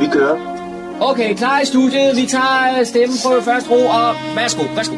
[0.00, 0.36] Vi kører.
[1.00, 2.16] Okay, klar i studiet.
[2.16, 4.96] Vi tager stemmeprøve først ro, og værsgo, værsgo.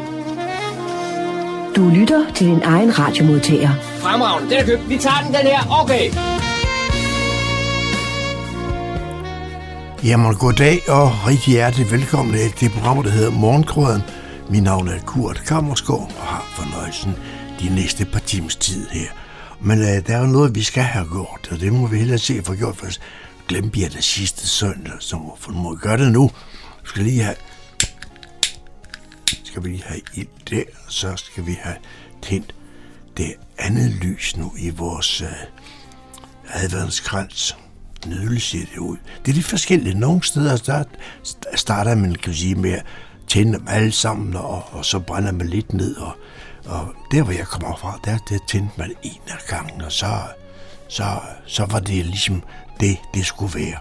[1.76, 3.70] Du lytter til din egen radiomodtager.
[3.98, 4.88] Fremragende, den er købt.
[4.88, 5.82] Vi tager den, den her.
[5.82, 6.04] Okay.
[10.04, 14.02] Jamen, goddag og rigtig hjertelig velkommen til det program, der hedder Morgenkrøden.
[14.50, 17.12] Mit navn er Kurt Kammersgaard og har fornøjelsen
[17.60, 19.08] de næste par timers tid her.
[19.60, 22.18] Men uh, der er jo noget, vi skal have gjort, og det må vi hellere
[22.18, 23.00] se for gjort først.
[23.52, 26.30] Glemte jeg det sidste søndag, så må, for må vi gøre det nu.
[26.82, 27.36] Vi skal lige have...
[29.44, 31.76] Skal vi lige have ild der, så skal vi have
[32.22, 32.54] tændt
[33.16, 35.28] det andet lys nu i vores øh,
[36.48, 37.56] adventskrans.
[38.06, 38.96] Nydeligt ser det ud.
[39.24, 39.98] Det er lidt forskelligt.
[39.98, 40.84] Nogle steder der
[41.54, 42.84] starter man kan sige, med at
[43.28, 45.96] tænde dem alle sammen, og, og så brænder man lidt ned.
[45.96, 46.12] Og,
[46.64, 50.16] og der, hvor jeg kommer fra, der, der tændte man en af gangen, og så,
[50.88, 52.42] så, så var det ligesom
[52.80, 53.76] det, det skulle være.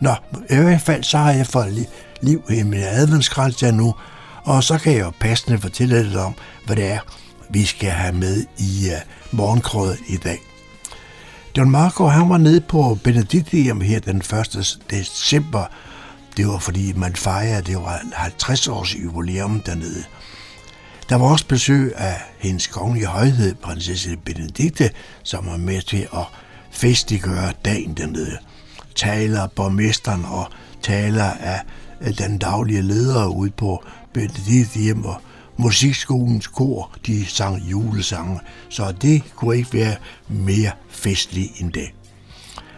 [0.00, 0.14] Nå,
[0.50, 1.88] i hvert fald så har jeg fået
[2.22, 3.94] liv i min adventskrans der nu,
[4.44, 6.34] og så kan jeg jo passende fortælle lidt om,
[6.66, 6.98] hvad det er,
[7.50, 8.92] vi skal have med i øh,
[9.32, 10.38] uh, morgenkrødet i dag.
[11.56, 14.78] John Marco, han var nede på Benediktium her den 1.
[14.90, 15.64] december.
[16.36, 20.04] Det var fordi, man fejrede, det var 50 års jubilæum dernede.
[21.08, 24.90] Der var også besøg af hendes kongelige højhed, prinsesse Benedikte,
[25.22, 26.26] som var med til at
[26.76, 28.38] festiggøre dagen dernede.
[28.94, 30.46] Taler borgmesteren og
[30.82, 31.60] taler af
[32.18, 35.20] den daglige leder ude på Benediktium og
[35.56, 39.96] musikskolens kor, de sang julesange, så det kunne ikke være
[40.28, 41.88] mere festligt end det.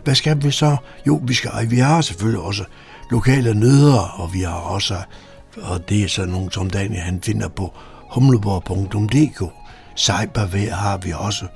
[0.04, 0.76] Hvad skal vi så?
[1.06, 2.64] Jo, vi, skal, vi har selvfølgelig også
[3.10, 4.98] lokale nødder, og vi har også,
[5.56, 7.74] og det er så nogle som Daniel han finder på
[8.10, 9.52] humleborg.dk.
[9.96, 11.46] Cybervær har vi også.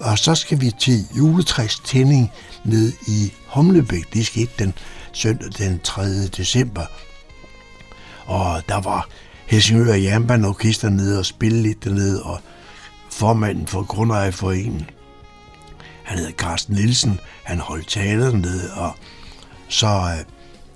[0.00, 2.32] Og så skal vi til juletræstænding
[2.64, 4.14] ned i Humlebæk.
[4.14, 4.74] Det skete den
[5.12, 6.26] søndag den 3.
[6.26, 6.86] december.
[8.26, 9.08] Og der var
[9.46, 12.40] Helsingør Jernbaneorkester nede og spille lidt dernede, og
[13.10, 14.90] formanden for Grundejerforeningen,
[16.04, 18.96] han hedder Carsten Nielsen, han holdt taler dernede, og
[19.68, 20.24] så øh,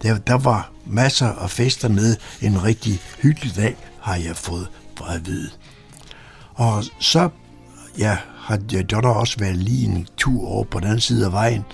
[0.02, 2.16] der, der var masser af fester nede.
[2.42, 5.50] En rigtig hyggelig dag har jeg fået for at vide.
[6.54, 7.28] Og så
[7.98, 8.16] ja,
[8.50, 11.64] har der også været lige en tur over på den anden side af vejen,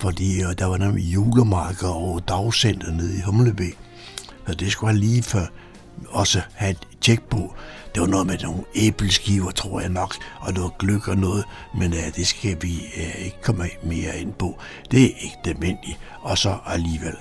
[0.00, 3.78] fordi øh, der var nemlig julemarker og dagcenter nede i Humlebæk.
[4.46, 5.48] Så det skulle han lige for
[6.08, 7.54] også have et tjek på.
[7.94, 11.44] Det var noget med nogle æbleskiver, tror jeg nok, og noget gløk og noget,
[11.78, 14.58] men uh, det skal vi uh, ikke komme mere ind på.
[14.90, 17.16] Det er ikke nødvendigt, og så alligevel.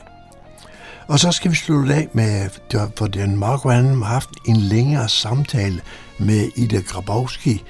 [1.08, 2.50] Og så skal vi slutte af med,
[2.98, 5.82] for den Marco han har haft en længere samtale
[6.18, 7.64] med Ida Grabowski,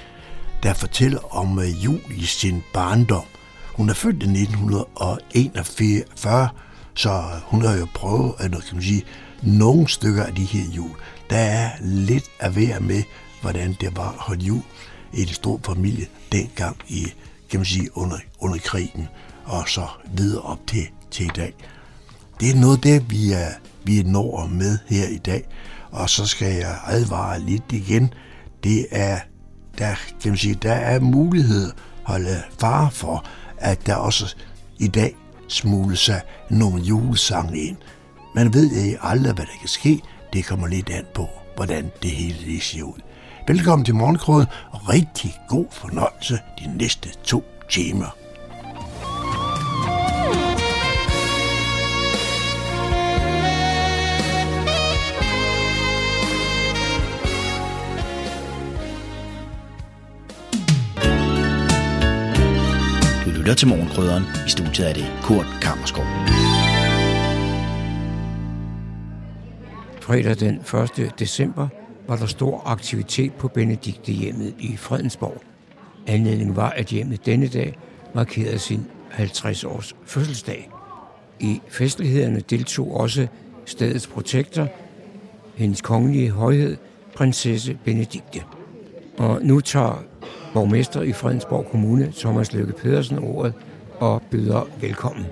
[0.64, 3.26] der fortæller om øh, jul i sin barndom.
[3.74, 6.50] Hun er født i 1941,
[6.94, 9.04] så hun har jo prøvet øh, at kan man sige,
[9.42, 10.92] nogle stykker af de her jul.
[11.30, 13.04] Der er lidt at være med,
[13.42, 14.62] hvordan det var at holde jul
[15.14, 17.06] i en stor familie dengang i,
[17.50, 19.08] kan man sige, under, under krigen,
[19.46, 21.54] og så videre op til, til i dag.
[22.40, 23.50] Det er noget det, vi er,
[23.84, 25.44] vi er når med her i dag,
[25.92, 28.14] og så skal jeg advare lidt igen.
[28.64, 29.20] Det er,
[29.84, 31.72] der, kan man sige, der er mulighed
[32.04, 33.26] holde far for,
[33.58, 34.36] at der også
[34.80, 35.16] i dag
[35.48, 37.78] smule sig nogle julesange ind.
[38.36, 40.02] Man ved ikke aldrig, hvad der kan ske.
[40.34, 43.00] Det kommer lidt an på, hvordan det hele lige ser ud.
[43.48, 48.23] Velkommen til Morgenkrøden, og rigtig god fornøjelse de næste to timer.
[63.44, 64.24] Lytter til Morgenkrydderen.
[64.48, 66.04] I studiet er det Kurt Kammerskov.
[70.02, 70.56] Fredag den
[71.00, 71.20] 1.
[71.20, 71.68] december
[72.08, 75.42] var der stor aktivitet på Benediktehjemmet i Fredensborg.
[76.08, 77.78] Anledningen var, at hjemmet denne dag
[78.14, 80.70] markerede sin 50-års fødselsdag.
[81.40, 83.28] I festlighederne deltog også
[83.66, 84.68] stedets protektor,
[85.56, 86.78] hendes kongelige højhed,
[87.16, 88.44] prinsesse Benedikte.
[89.18, 90.04] Og nu tager
[90.54, 93.54] borgmester i Fredensborg Kommune, Thomas Løkke Pedersen, ordet
[94.00, 95.26] og byder velkommen.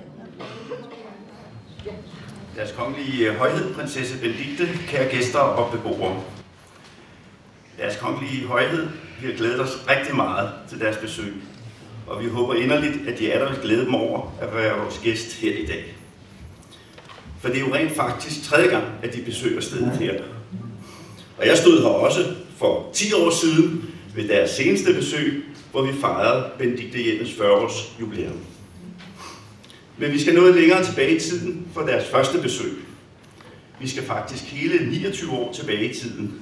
[2.56, 6.20] Deres kongelige øh, højhed, prinsesse Benedikte, kære gæster og beboere.
[7.78, 8.88] Deres kongelige højhed,
[9.20, 11.34] vi har glædet os rigtig meget til deres besøg,
[12.06, 15.00] og vi håber inderligt, at de er der vil glæde dem over at være vores
[15.04, 15.94] gæst her i dag.
[17.40, 20.22] For det er jo rent faktisk tredje gang, at de besøger stedet her.
[21.38, 22.20] Og jeg stod her også
[22.58, 27.92] for 10 år siden ved deres seneste besøg, hvor vi fejrede Benedikte Jens 40 års
[28.00, 28.40] jubilæum.
[29.98, 32.72] Men vi skal noget længere tilbage i tiden for deres første besøg.
[33.80, 36.40] Vi skal faktisk hele 29 år tilbage i tiden.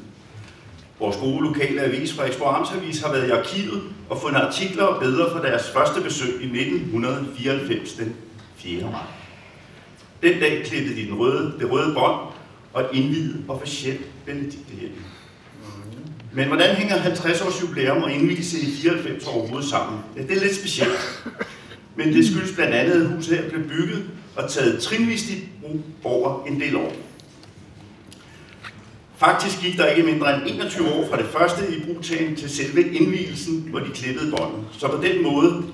[0.98, 5.30] Vores gode lokale avis, Frederiksborg Amtsavis, har været i arkivet og fundet artikler og billeder
[5.30, 8.14] fra deres første besøg i 1994, den
[8.56, 8.82] 4.
[8.82, 9.00] maj.
[10.22, 12.30] Den dag klippede de den røde, det røde bånd
[12.72, 14.56] og indvidede officielt Jens.
[16.32, 20.00] Men hvordan hænger 50 års jubilæum og indvielse i 94 overhovedet sammen?
[20.16, 21.24] Ja, det er lidt specielt.
[21.96, 24.04] Men det skyldes blandt andet, at huset her blev bygget
[24.36, 26.92] og taget trinvist i brug over en del år.
[29.16, 32.92] Faktisk gik der ikke mindre end 21 år fra det første i brugtagen til selve
[32.92, 34.64] indvielsen, hvor de klippede bånden.
[34.78, 35.64] Så på den måde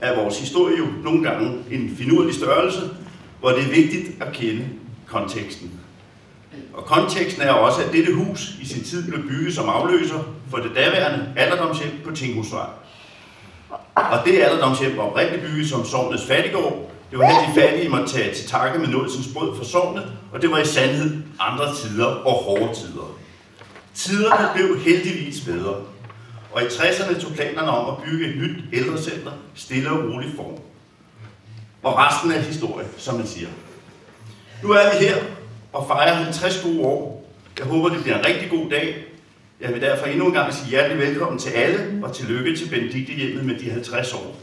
[0.00, 2.80] er vores historie jo nogle gange en finurlig størrelse,
[3.40, 4.68] hvor det er vigtigt at kende
[5.06, 5.70] konteksten.
[6.74, 10.18] Og konteksten er også, at dette hus i sin tid blev bygget som afløser
[10.50, 12.66] for det daværende alderdomshjem på Tinghusvej.
[13.94, 16.90] Og det alderdomshjem var oprindeligt bygget som sovnets fattigård.
[17.10, 20.42] Det var her de fattige måtte tage til takke med nådsens brød for sovnet, og
[20.42, 23.16] det var i sandhed andre tider og hårde tider.
[23.94, 25.74] Tiderne blev heldigvis bedre,
[26.52, 30.58] og i 60'erne tog planerne om at bygge et nyt ældrecenter stille og roligt form.
[31.82, 33.48] Og resten er historie, som man siger.
[34.62, 35.16] Nu er vi her
[35.72, 37.24] og fejre 50 gode år.
[37.58, 39.04] Jeg håber, det bliver en rigtig god dag.
[39.60, 43.12] Jeg vil derfor endnu en gang sige hjertelig velkommen til alle, og tillykke til Benedikte
[43.12, 44.36] hjemmet med de 50 år.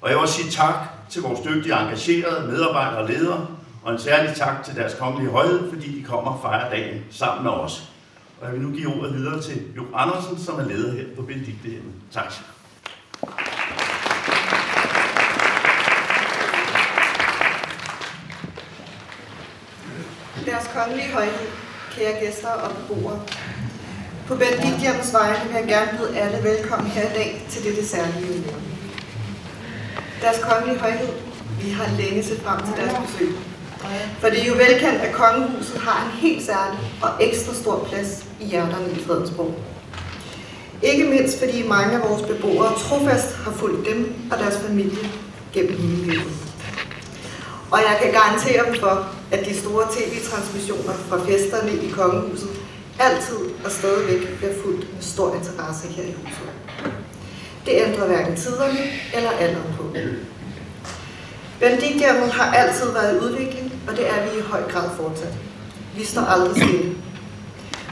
[0.00, 0.74] Og jeg vil også sige tak
[1.10, 3.46] til vores dygtige engagerede medarbejdere og ledere,
[3.82, 7.44] og en særlig tak til deres kongelige højhed, fordi de kommer og fejrer dagen sammen
[7.44, 7.90] med os.
[8.40, 11.22] Og jeg vil nu give ordet videre til Jo Andersen, som er leder her på
[11.22, 11.92] Benedikte hjemmet.
[12.12, 12.32] Tak.
[20.46, 21.46] Deres kongelige højhed,
[21.94, 23.20] kære gæster og beboere.
[24.28, 28.26] På Benediktians vegne vil jeg gerne byde alle velkommen her i dag til dette særlige
[28.26, 28.60] jubilæum.
[30.22, 31.08] Deres kongelige højhed,
[31.62, 33.32] vi har længe set frem til deres besøg.
[34.20, 38.24] For det er jo velkendt, at kongehuset har en helt særlig og ekstra stor plads
[38.40, 39.54] i hjerterne i Fredensborg.
[40.82, 45.08] Ikke mindst fordi mange af vores beboere trofast har fulgt dem og deres familie
[45.52, 46.45] gennem hele livet.
[47.70, 52.48] Og jeg kan garantere dem for, at de store tv-transmissioner fra festerne i kongehuset
[52.98, 56.50] altid og stadigvæk bliver fuldt med stor interesse her i huset.
[57.66, 58.78] Det ændrer hverken tiderne
[59.14, 59.84] eller alderen på.
[61.60, 65.34] Benedikthjemmet har altid været i udvikling, og det er vi i høj grad fortsat.
[65.96, 66.94] Vi står aldrig stille.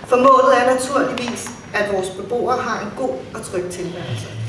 [0.06, 4.43] For målet er naturligvis, at vores beboere har en god og tryg tilværelse.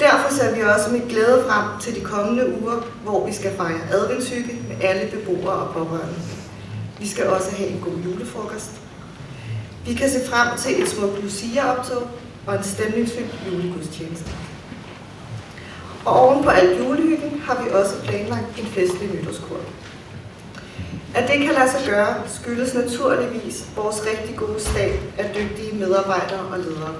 [0.00, 3.80] Derfor ser vi også med glæde frem til de kommende uger, hvor vi skal fejre
[3.90, 6.14] adventshygge med alle beboere og pårørende.
[6.98, 8.70] Vi skal også have en god julefrokost.
[9.86, 12.02] Vi kan se frem til et smukt Lucia-optog
[12.46, 14.30] og en stemningsfyldt julegudstjeneste.
[16.04, 19.60] Og oven på alt julehyggen har vi også planlagt en festlig nytårskur.
[21.14, 26.40] At det kan lade sig gøre, skyldes naturligvis vores rigtig gode stab af dygtige medarbejdere
[26.40, 26.94] og ledere.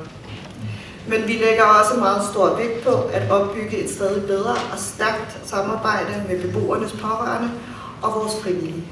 [1.09, 5.39] Men vi lægger også meget stor vægt på at opbygge et stadig bedre og stærkt
[5.45, 7.51] samarbejde med beboernes pårørende
[8.03, 8.85] og vores frivillige.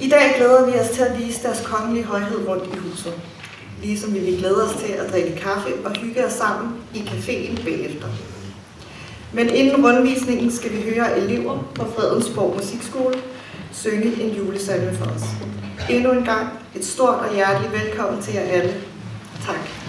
[0.00, 3.14] I dag glæder vi os til at vise deres kongelige højhed rundt i huset.
[3.82, 7.64] Ligesom vi vil glæde os til at drikke kaffe og hygge os sammen i caféen
[7.64, 8.08] bagefter.
[9.32, 13.14] Men inden rundvisningen skal vi høre elever fra Fredensborg Musikskole
[13.72, 15.22] synge en julesalme for os.
[15.90, 18.74] Endnu en gang et stort og hjerteligt velkommen til jer alle.
[19.44, 19.83] Tag.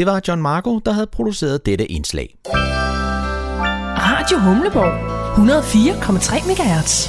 [0.00, 2.38] Det var John Marco, der havde produceret dette indslag.
[3.96, 4.92] Radio Humleborg.
[5.34, 7.08] 104,3 MHz.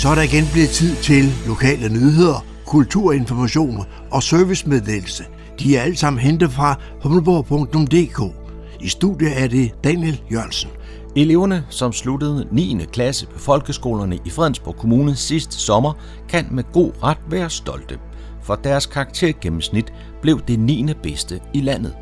[0.00, 5.24] Så er der igen blevet tid til lokale nyheder, kulturinformationer og servicemeddelelse.
[5.60, 8.34] De er alle sammen hentet fra humleborg.dk.
[8.80, 10.70] I studiet er det Daniel Jørgensen.
[11.16, 12.80] Eleverne, som sluttede 9.
[12.92, 15.92] klasse på folkeskolerne i Fredensborg Kommune sidste sommer,
[16.28, 17.98] kan med god ret være stolte,
[18.42, 19.92] for deres karaktergennemsnit
[20.22, 20.86] blev det 9.
[21.02, 21.94] bedste i landet.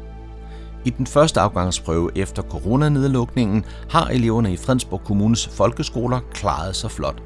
[0.84, 7.22] I den første afgangsprøve efter coronanedlukningen har eleverne i Fredensborg Kommunes folkeskoler klaret sig flot.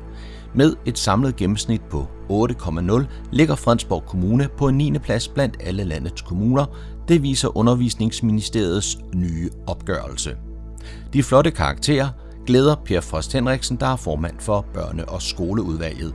[0.54, 4.98] Med et samlet gennemsnit på 8,0 ligger Fredensborg Kommune på en 9.
[4.98, 6.66] plads blandt alle landets kommuner.
[7.08, 10.36] Det viser Undervisningsministeriets nye opgørelse.
[11.12, 12.08] De flotte karakterer
[12.50, 16.14] glæder Per Frost Henriksen, der er formand for børne- og skoleudvalget.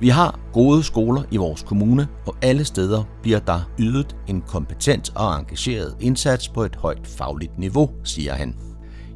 [0.00, 5.12] Vi har gode skoler i vores kommune, og alle steder bliver der ydet en kompetent
[5.16, 8.56] og engageret indsats på et højt fagligt niveau, siger han.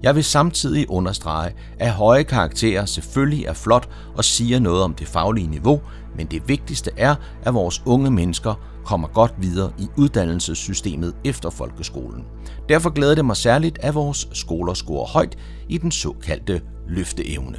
[0.03, 5.09] Jeg vil samtidig understrege, at høje karakterer selvfølgelig er flot og siger noget om det
[5.09, 5.81] faglige niveau,
[6.17, 8.55] men det vigtigste er, at vores unge mennesker
[8.89, 12.25] kommer godt videre i uddannelsessystemet efter folkeskolen.
[12.69, 17.59] Derfor glæder det mig særligt, at vores skoler scorer højt i den såkaldte løfteevne.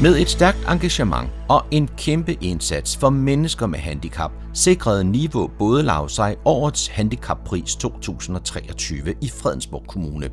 [0.00, 6.10] Med et stærkt engagement og en kæmpe indsats for mennesker med handicap, sikrede Niveau Bådelag
[6.10, 10.30] sig årets handicappris 2023 i Fredensborg Kommune.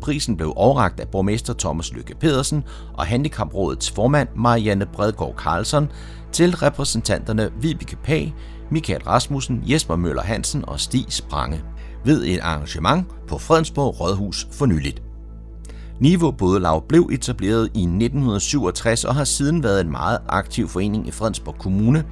[0.00, 5.88] Prisen blev overragt af borgmester Thomas Lykke Pedersen og Handicaprådets formand Marianne Bredgaard Carlsen
[6.36, 8.34] til repræsentanterne Vibeke Pag,
[8.70, 11.62] Michael Rasmussen, Jesper Møller Hansen og Stig Sprange
[12.04, 15.02] ved et arrangement på Fredensborg Rådhus for nyligt.
[16.00, 21.10] Niveau Bådelag blev etableret i 1967 og har siden været en meget aktiv forening i
[21.10, 22.04] Fredensborg Kommune.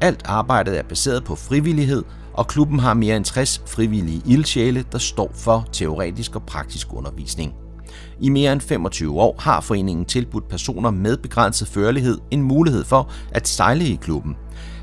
[0.00, 4.98] Alt arbejdet er baseret på frivillighed, og klubben har mere end 60 frivillige ildsjæle, der
[4.98, 7.54] står for teoretisk og praktisk undervisning.
[8.20, 13.10] I mere end 25 år har foreningen tilbudt personer med begrænset førlighed en mulighed for
[13.32, 14.36] at sejle i klubben.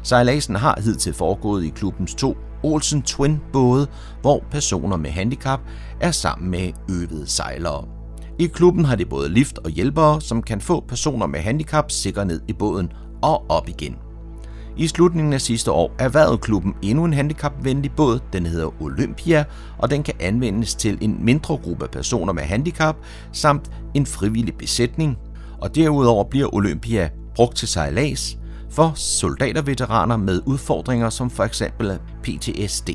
[0.03, 3.87] Sejladsen har hidtil foregået i klubbens to Olsen Twin både,
[4.21, 5.59] hvor personer med handicap
[6.01, 7.85] er sammen med øvede sejlere.
[8.39, 12.27] I klubben har de både lift og hjælpere, som kan få personer med handicap sikkert
[12.27, 12.91] ned i båden
[13.23, 13.95] og op igen.
[14.77, 18.19] I slutningen af sidste år erhvervede klubben endnu en handicapvenlig båd.
[18.33, 19.43] Den hedder Olympia,
[19.77, 22.95] og den kan anvendes til en mindre gruppe personer med handicap
[23.31, 25.17] samt en frivillig besætning.
[25.61, 28.37] Og derudover bliver Olympia brugt til sejlads
[28.69, 32.89] for soldaterveteraner med udfordringer som for eksempel PTSD.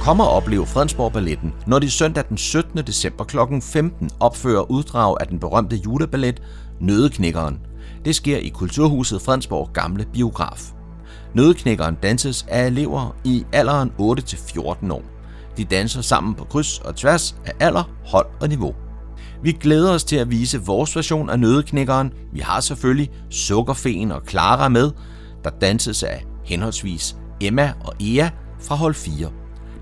[0.00, 2.78] Kom og oplev Fredensborg Balletten, når de søndag den 17.
[2.78, 3.36] december kl.
[3.62, 6.42] 15 opfører uddrag af den berømte juleballet
[6.80, 7.58] Nødeknikkeren
[8.06, 10.72] det sker i Kulturhuset Fredensborg Gamle Biograf.
[11.34, 15.02] Nødeknækkeren danses af elever i alderen 8-14 år.
[15.56, 18.74] De danser sammen på kryds og tværs af alder, hold og niveau.
[19.42, 22.12] Vi glæder os til at vise vores version af Nødeknækkeren.
[22.32, 24.90] Vi har selvfølgelig Sukkerfeen og Clara med,
[25.44, 28.28] der danses af henholdsvis Emma og Ea
[28.60, 29.30] fra hold 4.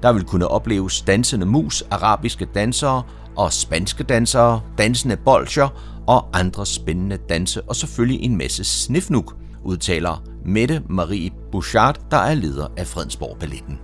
[0.02, 3.02] Der vil kunne opleves dansende mus, arabiske dansere
[3.36, 5.68] og spanske dansere, dansende bolcher
[6.06, 12.34] og andre spændende danse, og selvfølgelig en masse snifnuk, udtaler Mette Marie Bouchard, der er
[12.34, 13.78] leder af Fredensborg Balletten.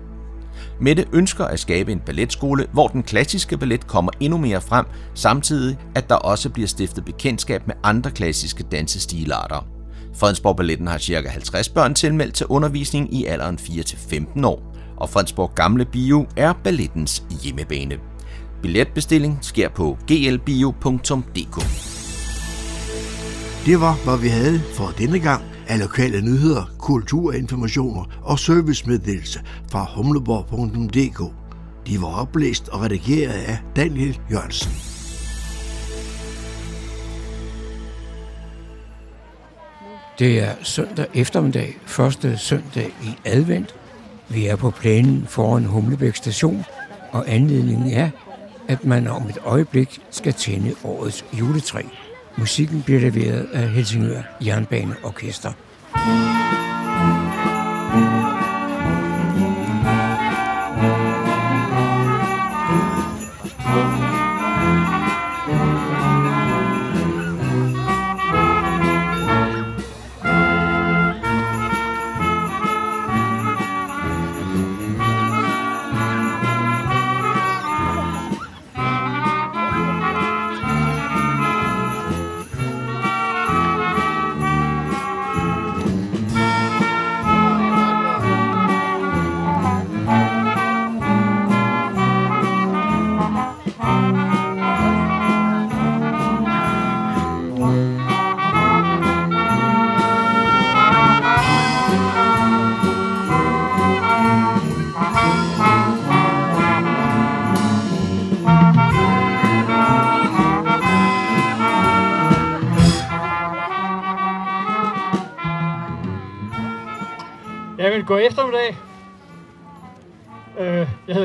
[0.81, 5.79] Mette ønsker at skabe en balletskole, hvor den klassiske ballet kommer endnu mere frem, samtidig
[5.95, 9.67] at der også bliver stiftet bekendtskab med andre klassiske dansestilarter.
[10.15, 11.29] Fredensborg Balletten har ca.
[11.29, 17.25] 50 børn tilmeldt til undervisning i alderen 4-15 år og Fredensborg Gamle Bio er ballettens
[17.43, 18.10] hjemmebane.
[18.63, 21.57] Billetbestilling sker på glbio.dk.
[23.67, 29.41] Det var, hvad vi havde for denne gang af lokale nyheder, kulturinformationer og servicemeddelelse
[29.71, 31.35] fra humleborg.dk.
[31.87, 34.73] De var oplæst og redigeret af Daniel Jørgensen.
[40.19, 43.75] Det er søndag eftermiddag, første søndag i advent,
[44.29, 46.65] vi er på planen foran Humlebæk station,
[47.13, 48.11] og anledningen er,
[48.71, 51.83] at man om et øjeblik skal tænde årets juletræ.
[52.37, 55.53] Musikken bliver leveret af Helsingør Jernbaneorkester.
[55.95, 56.40] Jeg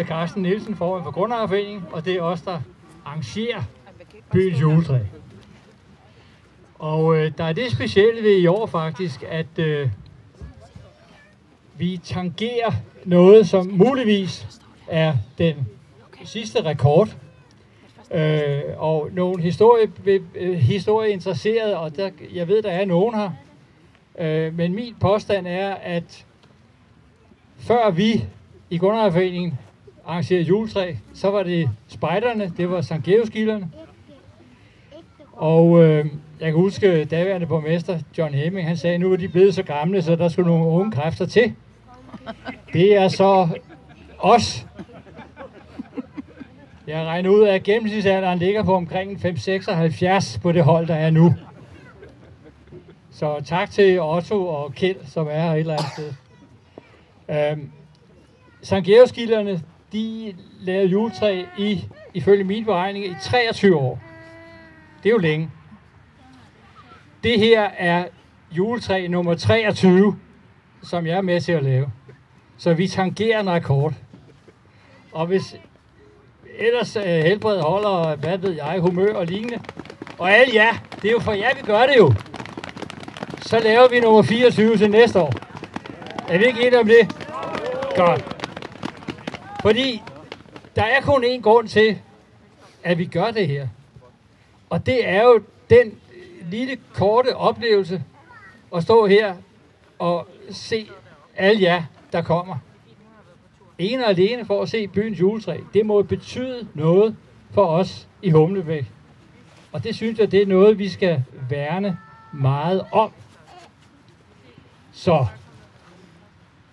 [0.05, 2.59] Carsten Nielsen, formand for Grundejerforeningen, og det er os, der
[3.05, 3.63] arrangerer
[4.31, 4.99] byens juletræ.
[6.79, 9.89] Og øh, der er det specielle ved i år faktisk, at øh,
[11.77, 12.71] vi tangerer
[13.05, 15.67] noget, som muligvis er den
[16.25, 17.15] sidste rekord.
[18.11, 19.91] Øh, og nogle historie,
[20.35, 23.31] øh, historieinteresserede, og der, jeg ved, der er nogen her,
[24.19, 26.25] øh, men min påstand er, at
[27.57, 28.25] før vi
[28.69, 29.59] i Gunnerforeningen
[30.07, 33.03] arrangerede juletræ, så var det spejderne, det var St.
[33.03, 33.69] Georgskilderne.
[35.33, 36.05] Og øh,
[36.39, 40.01] jeg kan huske daværende borgmester John Hemming, han sagde, nu er de blevet så gamle,
[40.01, 41.53] så der skulle nogle unge kræfter til.
[42.73, 43.47] Det er så
[44.19, 44.67] os.
[46.87, 51.09] Jeg regner ud af, at gennemsnitsalderen ligger på omkring 5,76 på det hold, der er
[51.09, 51.35] nu.
[53.11, 56.13] Så tak til Otto og Kjeld, som er her et eller andet sted.
[57.29, 57.71] Øhm,
[58.61, 59.61] Sankt Georgskilderne,
[59.95, 63.99] de lavede juletræ i, ifølge mine beregninger, i 23 år.
[65.03, 65.49] Det er jo længe.
[67.23, 68.05] Det her er
[68.51, 70.15] juletræ nummer 23,
[70.83, 71.91] som jeg er med til at lave.
[72.57, 73.93] Så vi tangerer en rekord.
[75.11, 75.55] Og hvis
[76.57, 79.59] ellers øh, uh, helbred holder, hvad ved jeg, humør og lignende,
[80.17, 80.69] og alle ja,
[81.01, 82.13] det er jo for jer, vi gør det jo.
[83.41, 85.33] Så laver vi nummer 24 til næste år.
[86.29, 87.15] Er vi ikke enige om det?
[87.95, 88.34] Godt.
[89.65, 90.01] Fordi
[90.75, 91.99] der er kun én grund til,
[92.83, 93.67] at vi gør det her.
[94.69, 95.99] Og det er jo den
[96.51, 98.03] lille korte oplevelse
[98.75, 99.35] at stå her
[99.99, 100.89] og se
[101.35, 102.57] alle jer, der kommer.
[103.77, 105.57] En og alene for at se byens juletræ.
[105.73, 107.15] Det må betyde noget
[107.51, 108.85] for os i Humlebæk.
[109.71, 111.97] Og det synes jeg, det er noget, vi skal værne
[112.33, 113.11] meget om.
[114.93, 115.25] Så,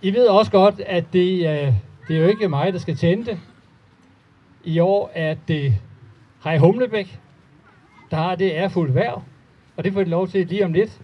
[0.02, 1.74] I ved også godt, at det, øh,
[2.08, 3.38] det er jo ikke mig, der skal tænde det.
[4.64, 5.74] I år er det
[6.44, 7.20] Hej Humlebæk,
[8.10, 9.22] der har det er fuldt værv,
[9.76, 11.00] og det får de lov til lige om lidt.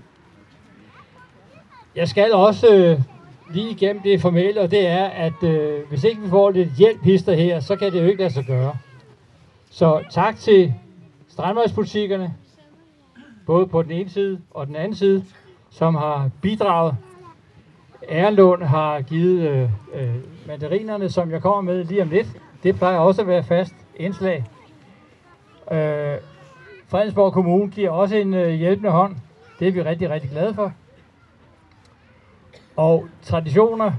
[1.97, 3.01] Jeg skal også øh,
[3.51, 7.03] lige igennem det formelle, og det er, at øh, hvis ikke vi får lidt hjælp
[7.03, 8.77] hister her, så kan det jo ikke lade sig gøre.
[9.71, 10.75] Så tak til
[11.29, 12.35] strandvejspolitikerne,
[13.47, 15.25] både på den ene side og den anden side,
[15.71, 16.97] som har bidraget.
[18.09, 20.15] Erlund har givet øh, øh,
[20.47, 22.27] mandarinerne, som jeg kommer med lige om lidt.
[22.63, 24.45] Det plejer også at være fast indslag.
[25.73, 26.17] Øh,
[26.89, 29.17] Fredensborg Kommune giver også en øh, hjælpende hånd.
[29.59, 30.73] Det er vi rigtig, rigtig glade for.
[32.77, 33.93] Og traditioner,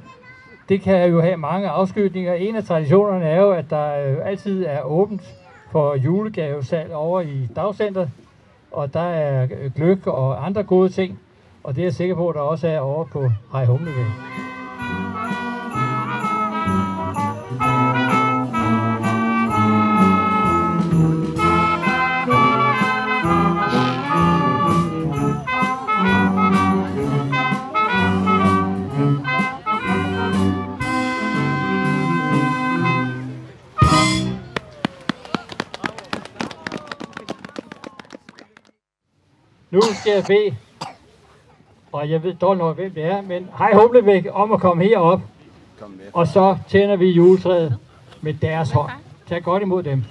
[0.69, 2.33] det kan jo have mange afskytninger.
[2.33, 5.35] En af traditionerne er jo, at der øh, altid er åbent
[5.71, 8.09] for julegavesal over i dagcentret.
[8.71, 11.19] Og der er øh, gløk og andre gode ting.
[11.63, 14.05] Og det er jeg sikker på, at der også er over på Hej Humlevæg.
[39.71, 40.55] Nu skal jeg bede,
[41.91, 45.21] og jeg ved dårligt nok, hvem det er, men hej Humlebæk om at komme herop.
[46.13, 47.77] Og så tænder vi juletræet
[48.21, 48.91] med deres hånd.
[49.29, 50.03] Tag godt imod dem.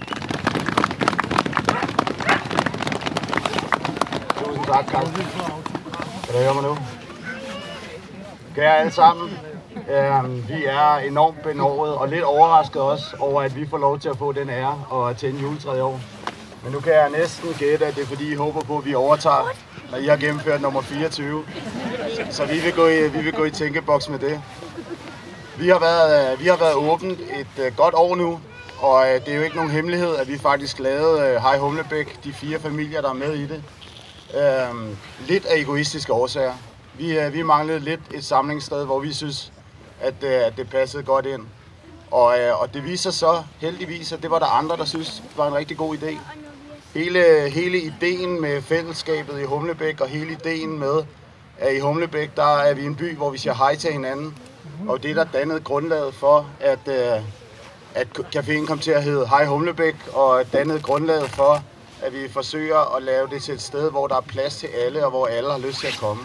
[4.45, 5.23] Tusind tak, Carsten.
[6.25, 6.77] Kan du høre mig nu?
[8.55, 9.31] Kære alle sammen,
[9.75, 14.09] øh, vi er enormt benovet og lidt overrasket også over, at vi får lov til
[14.09, 16.01] at få den ære og tænde juletræet i år.
[16.65, 18.95] Men nu kan jeg næsten gætte, at det er fordi, I håber på, at vi
[18.95, 19.51] overtager,
[19.91, 21.45] når I har gennemført nummer 24.
[22.31, 24.43] Så vi vil gå i, vi vil gå i tænkeboks med det.
[25.59, 28.41] Vi har været, øh, vi har været åbent et øh, godt år nu,
[28.81, 32.33] og øh, det er jo ikke nogen hemmelighed, at vi faktisk lavede Hej Humlebæk, de
[32.33, 33.63] fire familier, der er med i det.
[34.35, 34.97] Øhm,
[35.29, 36.55] lidt af egoistiske årsager.
[36.95, 39.53] Vi, vi manglede lidt et samlingssted, hvor vi synes,
[40.01, 41.43] at, at det passede godt ind.
[42.11, 42.27] Og,
[42.61, 45.77] og det viser så heldigvis, at det var der andre, der synes var en rigtig
[45.77, 46.19] god idé.
[46.95, 51.05] Hele, hele ideen med fællesskabet i Humlebæk og hele ideen med,
[51.59, 54.39] at i Humlebæk, der er vi en by, hvor vi siger hej til hinanden.
[54.89, 57.23] Og det der dannede grundlaget for, at, øh,
[57.95, 61.63] at caféen kom til at hedde Hej Humlebæk, og dannede grundlaget for,
[62.03, 65.05] at vi forsøger at lave det til et sted, hvor der er plads til alle,
[65.05, 66.23] og hvor alle har lyst til at komme.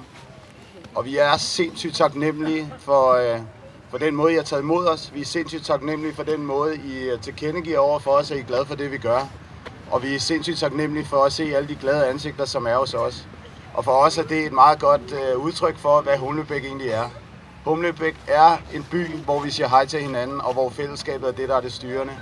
[0.96, 3.40] Og vi er sindssygt taknemmelige for, øh,
[3.90, 5.12] for den måde, I har taget imod os.
[5.14, 8.40] Vi er sindssygt taknemmelige for den måde, I øh, tilkendegiver over for os, at I
[8.40, 9.28] er glade for det, vi gør.
[9.92, 12.94] Og vi er sindssygt taknemmelige for at se alle de glade ansigter, som er hos
[12.94, 13.28] os.
[13.74, 17.10] Og for os er det et meget godt øh, udtryk for, hvad Humlebæk egentlig er.
[17.66, 21.50] Humlebæk er en by, hvor vi siger hej til hinanden, og hvor fællesskabet er det,
[21.50, 22.14] der er det styrende.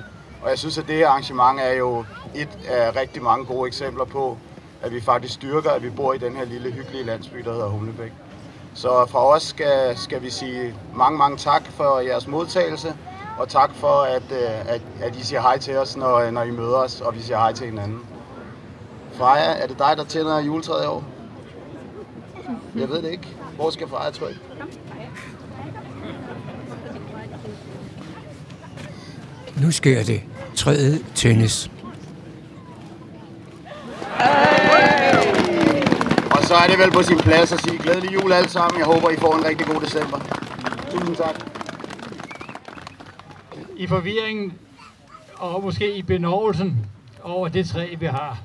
[0.42, 4.06] Og jeg synes, at det her arrangement er jo et af rigtig mange gode eksempler
[4.06, 4.38] på,
[4.82, 7.68] at vi faktisk styrker, at vi bor i den her lille hyggelige landsby, der hedder
[7.68, 8.12] Humlebæk.
[8.74, 12.96] Så fra os skal, skal vi sige mange, mange tak for jeres modtagelse,
[13.38, 16.52] og tak for, at, øh, at, at I siger hej til os, når, når I
[16.52, 18.00] møder os, og vi siger hej til hinanden.
[19.14, 21.04] Freja, er det dig, der tænder juletræet i år?
[22.76, 23.28] Jeg ved det ikke.
[23.56, 24.40] Hvor skal Freja trykke?
[29.62, 30.22] Nu sker det.
[30.56, 31.72] Træet tændes.
[36.32, 38.80] Og så er det vel på sin plads at sige glædelig jul alle sammen.
[38.80, 40.20] Jeg håber, I får en rigtig god december.
[40.92, 41.61] Tusind tak.
[43.82, 44.54] I forvirringen
[45.36, 46.86] og måske i benovelsen
[47.24, 48.42] over det træ, vi har,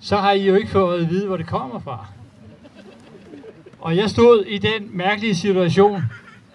[0.00, 2.06] så har I jo ikke fået at vide, hvor det kommer fra.
[3.80, 6.02] Og jeg stod i den mærkelige situation,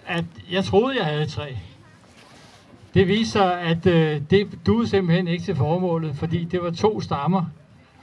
[0.06, 1.52] at jeg troede, jeg havde et træ.
[2.94, 7.00] Det viser sig, at øh, det duede simpelthen ikke til formålet, fordi det var to
[7.00, 7.44] stammer.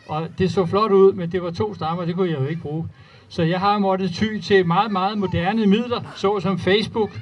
[0.08, 2.62] Og det så flot ud, men det var to stammer, det kunne jeg jo ikke
[2.62, 2.88] bruge.
[3.28, 7.20] Så jeg har måttet ty til meget, meget moderne midler, såsom Facebook.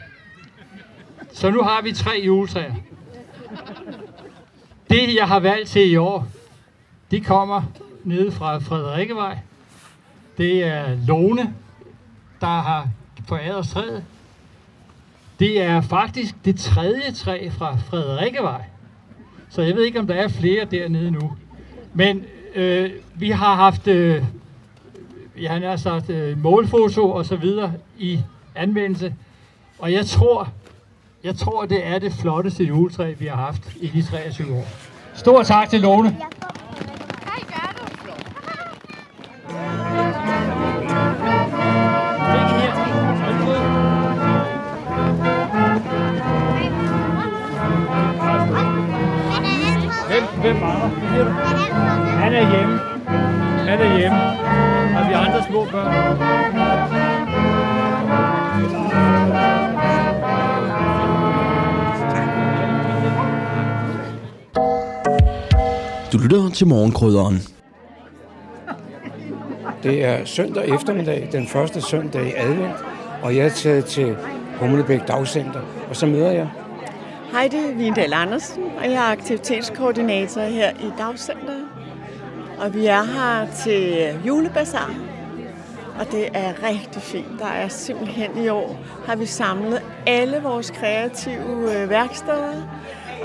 [1.38, 2.74] Så nu har vi tre juletræer.
[4.90, 6.28] Det, jeg har valgt til i år,
[7.12, 7.62] det kommer
[8.04, 9.38] nede fra Frederikkevej.
[10.38, 11.54] Det er Lone,
[12.42, 12.88] der har
[13.28, 14.04] foræret træet.
[15.40, 18.64] Det er faktisk det tredje træ fra Frederikkevej.
[19.50, 21.32] Så jeg ved ikke, om der er flere dernede nu.
[21.94, 24.24] Men øh, vi har haft øh,
[25.42, 28.20] jeg har sagt, øh, målfoto og så videre i
[28.56, 29.16] anvendelse.
[29.80, 30.52] Og jeg tror,
[31.24, 34.68] jeg tror, det er det flotteste juletræ, vi har haft i de 23 år.
[35.14, 36.18] Stor tak til Lone.
[50.08, 51.32] Hvem, hvem mangler?
[52.20, 52.80] Han er hjemme.
[53.70, 54.18] Han er hjemme.
[54.98, 56.97] Og vi andre små børn.
[66.18, 67.42] Du lytter til morgenkrydderen.
[69.84, 72.76] Det er søndag eftermiddag, den første søndag i advent,
[73.24, 74.16] og jeg er taget til
[74.60, 76.50] Humlebæk Dagcenter, og så møder jeg
[77.32, 81.66] Hej, det er Vindal Andersen, og jeg er aktivitetskoordinator her i Dagcenteret.
[82.60, 84.94] Og vi er her til julebazar,
[86.00, 87.40] og det er rigtig fint.
[87.40, 92.64] Der er simpelthen i år, har vi samlet alle vores kreative øh, værksteder,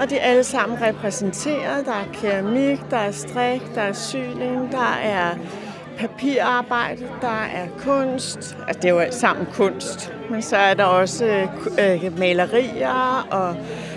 [0.00, 1.86] og det er alle sammen repræsenteret.
[1.86, 5.34] Der er keramik, der er strik, der er syning, der er
[5.98, 8.56] papirarbejde, der er kunst.
[8.68, 10.12] Altså, det er jo alt sammen kunst.
[10.30, 11.46] Men så er der også
[11.78, 13.56] øh, malerier og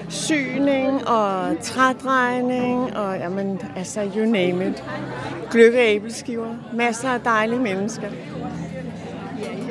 [0.09, 4.83] syning og trædrejning og jamen, altså you name it.
[5.51, 6.55] Gløgge æbleskiver.
[6.73, 8.07] Masser af dejlige mennesker.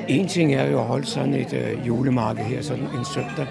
[0.09, 3.47] En ting er jo at holde sådan et øh, julemarked her sådan en søndag,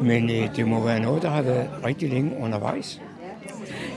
[0.00, 3.00] men øh, det må være noget, der har været rigtig længe undervejs.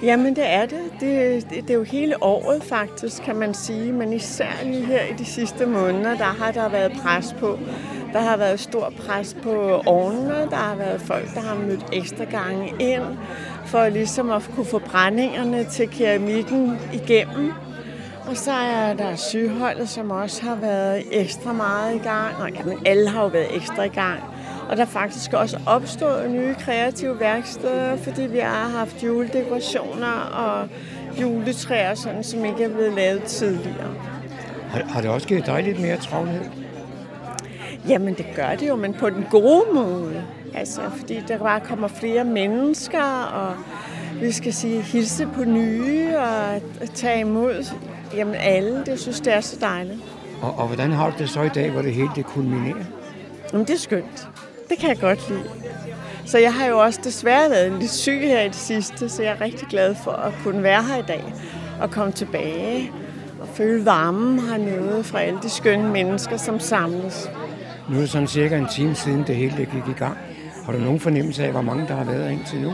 [0.03, 0.79] Jamen det er det.
[0.99, 1.49] det.
[1.49, 3.91] Det er jo hele året faktisk, kan man sige.
[3.91, 7.59] Men især lige her i de sidste måneder, der har der været pres på.
[8.13, 10.47] Der har været stor pres på ovnene.
[10.49, 13.03] Der har været folk, der har mødt ekstra gange ind
[13.65, 17.51] for ligesom at kunne få brændingerne til keramikken igennem.
[18.27, 22.35] Og så er der sygeholdet, som også har været ekstra meget i gang.
[22.39, 24.19] Og jamen, alle har jo været ekstra i gang.
[24.69, 30.67] Og der er faktisk også opstået nye kreative værksteder, fordi vi har haft juledekorationer og
[31.21, 33.93] juletræer, sådan, som ikke er blevet lavet tidligere.
[34.69, 36.41] Har, har det også givet dig lidt mere travlhed?
[37.87, 40.23] Jamen det gør det jo, men på den gode måde.
[40.53, 43.55] Altså, fordi der bare kommer flere mennesker, og
[44.21, 46.61] vi skal sige hilse på nye og
[46.93, 47.65] tage imod
[48.15, 48.83] jamen alle.
[48.85, 49.99] Det synes det er så dejligt.
[50.41, 52.83] Og, og hvordan har du det så i dag, hvor det hele det kulminerer?
[53.53, 54.29] Jamen det er skønt.
[54.71, 55.43] Det kan jeg godt lide.
[56.25, 59.31] Så jeg har jo også desværre været lidt syg her i det sidste, så jeg
[59.31, 61.33] er rigtig glad for at kunne være her i dag
[61.81, 62.91] og komme tilbage
[63.41, 67.29] og føle varmen hernede fra alle de skønne mennesker, som samles.
[67.89, 70.17] Nu er det sådan cirka en time siden det hele gik i gang.
[70.65, 72.73] Har du nogen fornemmelse af, hvor mange der har været indtil nu?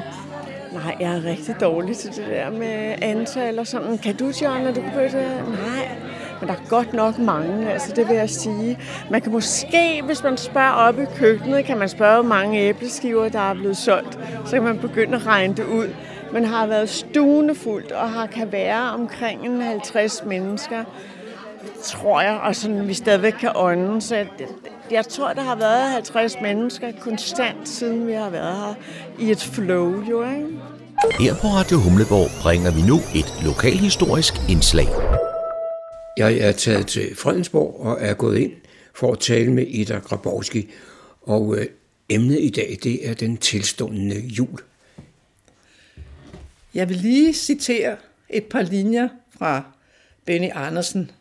[0.73, 3.97] Nej, jeg er rigtig dårlig til det der med antal og sådan.
[3.97, 5.43] Kan du, John, når du kan det?
[5.47, 5.89] Nej,
[6.39, 8.79] men der er godt nok mange, altså det vil jeg sige.
[9.11, 13.29] Man kan måske, hvis man spørger op i køkkenet, kan man spørge, hvor mange æbleskiver,
[13.29, 14.19] der er blevet solgt.
[14.45, 15.87] Så kan man begynde at regne det ud.
[16.33, 20.83] Men har været stuenefuldt og har kan være omkring 50 mennesker,
[21.83, 24.01] tror jeg, og sådan, vi stadigvæk kan ånde.
[24.01, 24.25] Så
[24.91, 28.73] jeg tror, der har været 50 mennesker konstant, siden vi har været her
[29.19, 30.47] i et flow, jo, ikke?
[31.19, 34.87] Her på Radio Humleborg bringer vi nu et lokalhistorisk indslag.
[36.17, 38.53] Jeg er taget til Fredensborg og er gået ind
[38.93, 40.69] for at tale med Ida Grabowski.
[41.21, 41.67] Og øh,
[42.09, 44.59] emnet i dag, det er den tilstående jul.
[46.73, 47.97] Jeg vil lige citere
[48.29, 49.63] et par linjer fra
[50.25, 51.11] Benny Andersen.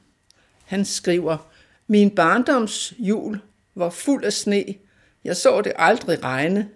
[0.64, 1.50] Han skriver,
[1.87, 3.40] Min barndoms jul
[3.74, 4.64] var fuld af sne.
[5.24, 6.68] Jeg så det aldrig regne.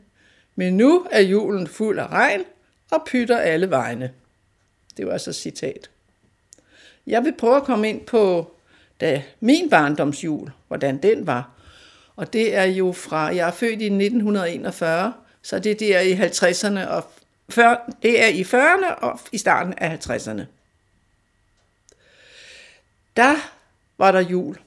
[0.57, 2.43] Men nu er julen fuld af regn
[2.91, 4.13] og pytter alle vegne.
[4.97, 5.91] Det var altså citat.
[7.11, 8.51] Jeg vil prøve at komme ind på
[9.01, 11.51] da min barndomsjul, hvordan den var.
[12.17, 16.13] Og det er jo fra, jeg er født i 1941, så det er der i
[16.13, 17.05] 50'erne og
[17.49, 20.43] før, det er i 40'erne og i starten af 50'erne.
[23.17, 23.35] Der
[23.99, 24.59] var der jul.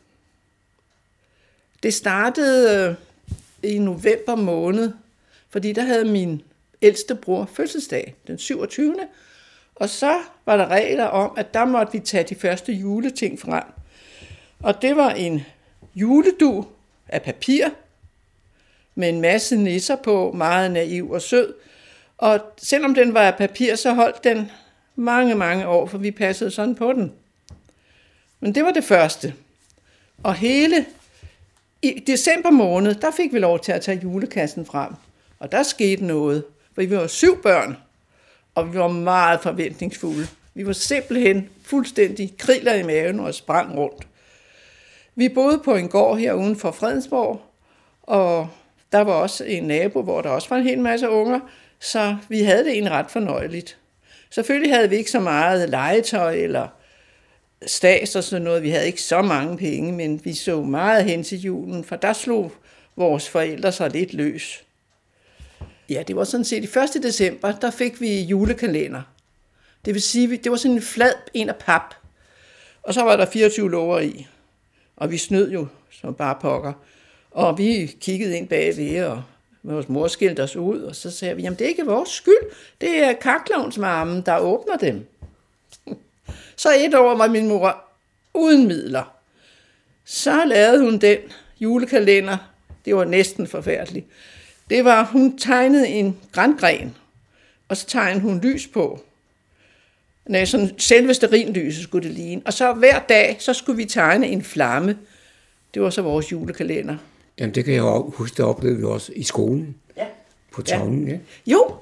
[1.84, 2.89] Det startede
[3.63, 4.93] øh, i november måned,
[5.49, 6.41] fordi der havde min
[6.82, 8.95] ældste bror fødselsdag den 27.
[9.84, 13.63] Og så var der regler om, at der måtte vi tage de første juleting frem.
[14.60, 15.41] Og det var en
[15.96, 16.65] juledu
[17.08, 17.67] af papir,
[18.96, 21.54] med en masse nisser på, meget naiv og sød.
[22.17, 24.52] Og selvom den var af papir, så holdt den
[24.96, 27.12] mange, mange år, for vi passede sådan på den.
[28.39, 29.34] Men det var det første.
[30.24, 30.86] Og hele
[31.82, 34.93] i december måned, der fik vi lov til at tage julekassen frem.
[35.39, 36.43] Og der skete noget,
[36.76, 37.78] for vi var syv børn,
[38.55, 40.27] og vi var meget forventningsfulde.
[40.53, 44.07] Vi var simpelthen fuldstændig kriller i maven og sprang rundt.
[45.15, 47.41] Vi boede på en gård her uden for Fredensborg,
[48.03, 48.49] og
[48.91, 51.39] der var også en nabo, hvor der også var en hel masse unger,
[51.79, 53.77] så vi havde det egentlig ret fornøjeligt.
[54.29, 56.67] Selvfølgelig havde vi ikke så meget legetøj eller
[57.65, 58.63] stas og sådan noget.
[58.63, 62.13] Vi havde ikke så mange penge, men vi så meget hen til julen, for der
[62.13, 62.51] slog
[62.95, 64.63] vores forældre sig lidt løs.
[65.93, 67.03] Ja, det var sådan set i 1.
[67.03, 69.01] december, der fik vi julekalender.
[69.86, 71.95] Det vil sige, det var sådan en flad en af pap.
[72.84, 74.27] Og så var der 24 lover i.
[74.95, 76.73] Og vi snød jo som bare pokker.
[77.32, 79.23] Og vi kiggede ind bagved, og
[79.63, 82.51] vores mor skilte os ud, og så sagde vi, jamen det er ikke vores skyld,
[82.82, 85.06] det er kaklovnsmarmen, der åbner dem.
[86.56, 87.84] Så et år var min mor
[88.34, 89.15] uden midler.
[90.06, 91.17] Så lavede hun den
[91.60, 92.38] julekalender.
[92.86, 94.06] Det var næsten forfærdeligt.
[94.69, 96.95] Det var, hun tegnede en grængren,
[97.67, 98.99] og så tegnede hun lys på.
[100.26, 102.41] Nej, sådan selve sterinlyset skulle det ligne.
[102.45, 104.97] Og så hver dag, så skulle vi tegne en flamme.
[105.73, 106.97] Det var så vores julekalender.
[107.39, 109.76] Jamen, det kan jeg jo huske, det oplevede vi også i skolen.
[109.97, 110.06] Ja.
[110.54, 111.13] På tavlen, ja.
[111.13, 111.19] ja.
[111.47, 111.76] Jo,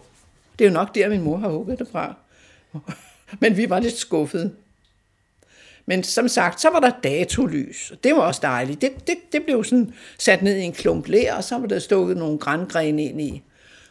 [0.59, 2.15] det er jo nok der, min mor har hugget det fra.
[3.39, 4.53] Men vi var lidt skuffede.
[5.91, 8.81] Men som sagt, så var der datolys, og det var også dejligt.
[8.81, 11.79] Det, det, det blev sådan sat ned i en klump lær, og så var der
[11.79, 13.43] stukket nogle grængrene ind i.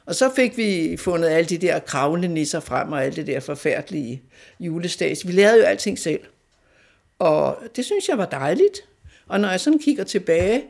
[0.07, 4.23] Og så fik vi fundet alle de der kravlenisser frem, og alle det der forfærdelige
[4.61, 5.27] julestads.
[5.27, 6.21] Vi lavede jo alting selv.
[7.19, 8.81] Og det synes jeg var dejligt.
[9.27, 10.65] Og når jeg sådan kigger tilbage,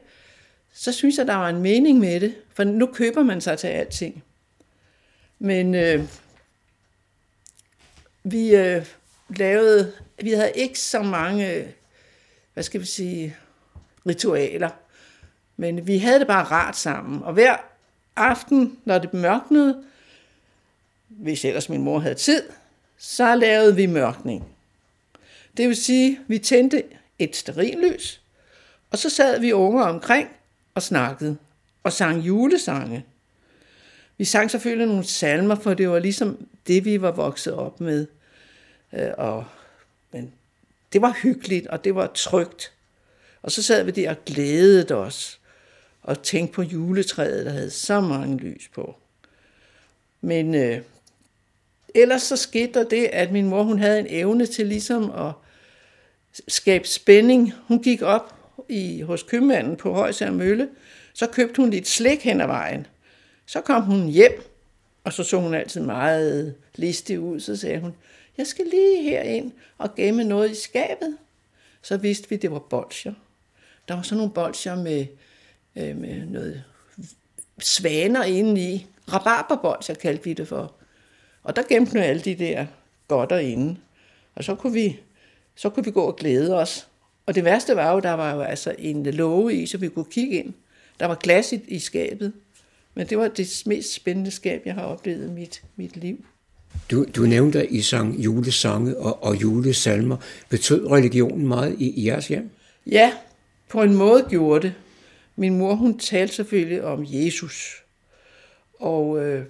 [0.75, 2.35] så synes jeg, der var en mening med det.
[2.55, 4.25] For nu køber man sig til alting.
[5.39, 6.05] Men øh,
[8.25, 8.87] vi øh,
[9.37, 9.93] lavede,
[10.25, 11.75] vi havde ikke så mange,
[12.55, 13.37] hvad skal vi sige,
[14.07, 14.71] ritualer.
[15.57, 17.23] Men vi havde det bare rart sammen.
[17.23, 17.57] Og hver
[18.17, 19.85] aften, når det mørknede,
[21.09, 22.43] hvis ellers min mor havde tid,
[22.99, 24.49] så lavede vi mørkning.
[25.57, 26.83] Det vil sige, vi tændte
[27.19, 28.23] et sterillys,
[28.91, 30.29] og så sad vi unger omkring
[30.75, 31.37] og snakkede
[31.83, 33.05] og sang julesange.
[34.19, 38.07] Vi sang selvfølgelig nogle salmer, for det var ligesom det, vi var vokset op med.
[38.93, 39.45] Øh, og,
[40.13, 40.33] men
[40.93, 42.73] det var hyggeligt, og det var trygt.
[43.43, 45.41] Og så sad vi der og glædede os,
[46.03, 48.97] og tænkte på juletræet, der havde så mange lys på.
[50.21, 50.83] Men øh,
[51.95, 55.33] ellers så skete der det, at min mor hun havde en evne til ligesom at
[56.49, 57.53] skabe spænding.
[57.69, 58.35] Hun gik op
[58.69, 60.69] i, hos købmanden på Højsær Mølle,
[61.13, 62.87] så købte hun lidt slik hen ad vejen.
[63.47, 64.43] Så kom hun hjem,
[65.05, 67.41] og så så hun altid meget listig ud.
[67.41, 67.95] Så sagde hun,
[68.41, 71.17] jeg skal lige herind og gemme noget i skabet.
[71.83, 73.13] Så vidste vi, det var bolcher.
[73.89, 75.07] Der var sådan nogle bolcher med,
[75.77, 76.65] øh, med noget
[77.59, 78.87] svaner indeni.
[79.13, 80.75] Rabarberbolcher kaldte vi det for.
[81.43, 82.67] Og der gemte nu alle de der
[83.09, 83.77] godter inde.
[84.35, 85.01] Og så kunne vi,
[85.55, 86.89] så kunne vi gå og glæde os.
[87.27, 90.05] Og det værste var jo, der var jo altså en låge i, så vi kunne
[90.11, 90.55] kigge ind.
[91.01, 92.33] Der var glas i, i skabet.
[92.95, 96.25] Men det var det mest spændende skab, jeg har oplevet i mit, mit liv.
[96.91, 100.17] Du, du nævnte, at I sang julesange og, og julesalmer.
[100.49, 102.51] Betød religionen meget i, i jeres hjem?
[102.87, 103.13] Ja,
[103.69, 104.75] på en måde gjorde det.
[105.37, 107.83] Min mor, hun talte selvfølgelig om Jesus.
[108.79, 109.45] Og øh,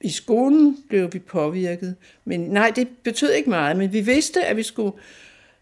[0.00, 1.94] i skolen blev vi påvirket.
[2.24, 4.92] Men nej, det betød ikke meget, men vi vidste, at vi skulle...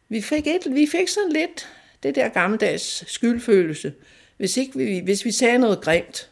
[0.09, 1.68] Vi fik, et, vi fik sådan lidt
[2.03, 3.92] det der gammeldags skyldfølelse.
[4.37, 6.31] Hvis, ikke vi, hvis vi sagde noget grimt,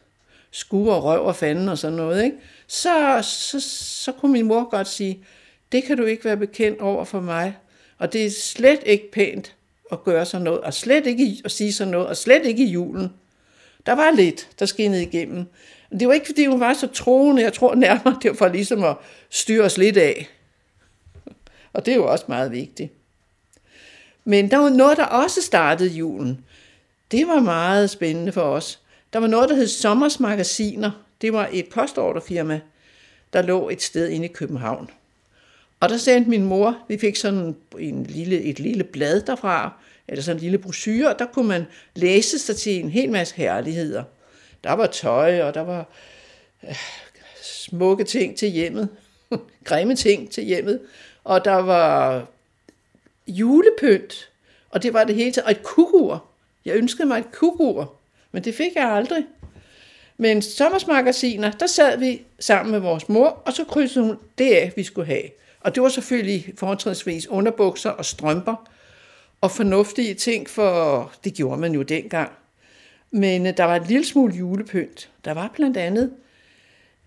[0.51, 2.37] skue og røv og fanden og sådan noget, ikke?
[2.67, 3.61] Så, så,
[4.05, 5.25] så kunne min mor godt sige,
[5.73, 7.57] det kan du ikke være bekendt over for mig.
[7.99, 9.55] Og det er slet ikke pænt
[9.93, 12.71] at gøre sådan noget, og slet ikke at sige sådan noget, og slet ikke i
[12.71, 13.13] julen.
[13.87, 15.47] Der var lidt, der skinnede igennem.
[16.01, 17.43] Det var ikke, fordi hun var så troende.
[17.43, 18.97] Jeg tror nærmere, det var for ligesom at
[19.31, 20.29] styre os lidt af.
[21.73, 22.93] Og det er jo også meget vigtigt.
[24.25, 26.45] Men der var noget, der også startede julen.
[27.11, 28.81] Det var meget spændende for os.
[29.13, 31.06] Der var noget, der hed Sommersmagasiner.
[31.21, 32.61] Det var et postorderfirma,
[33.33, 34.91] der lå et sted inde i København.
[35.81, 39.73] Og der sendte min mor, vi fik sådan en lille, et lille blad derfra,
[40.09, 43.35] eller sådan en lille brochure, og der kunne man læse sig til en hel masse
[43.37, 44.05] herligheder.
[44.65, 45.87] Der var tøj, og der var
[46.69, 46.77] øh,
[47.43, 48.89] smukke ting til hjemmet,
[49.65, 50.81] grimme ting til hjemmet,
[51.25, 52.27] og der var
[53.27, 54.31] julepynt,
[54.71, 56.25] og det var det hele taget, og et kugur.
[56.65, 57.95] Jeg ønskede mig et kugur,
[58.33, 59.25] men det fik jeg aldrig.
[60.19, 64.73] Men sommersmagasiner, der sad vi sammen med vores mor, og så krydsede hun det af,
[64.77, 65.23] vi skulle have.
[65.61, 68.69] Og det var selvfølgelig fortrinsvis underbukser og strømper,
[69.41, 72.31] og fornuftige ting, for det gjorde man jo dengang.
[73.11, 75.11] Men øh, der var et lille smule julepynt.
[75.25, 76.13] Der var blandt andet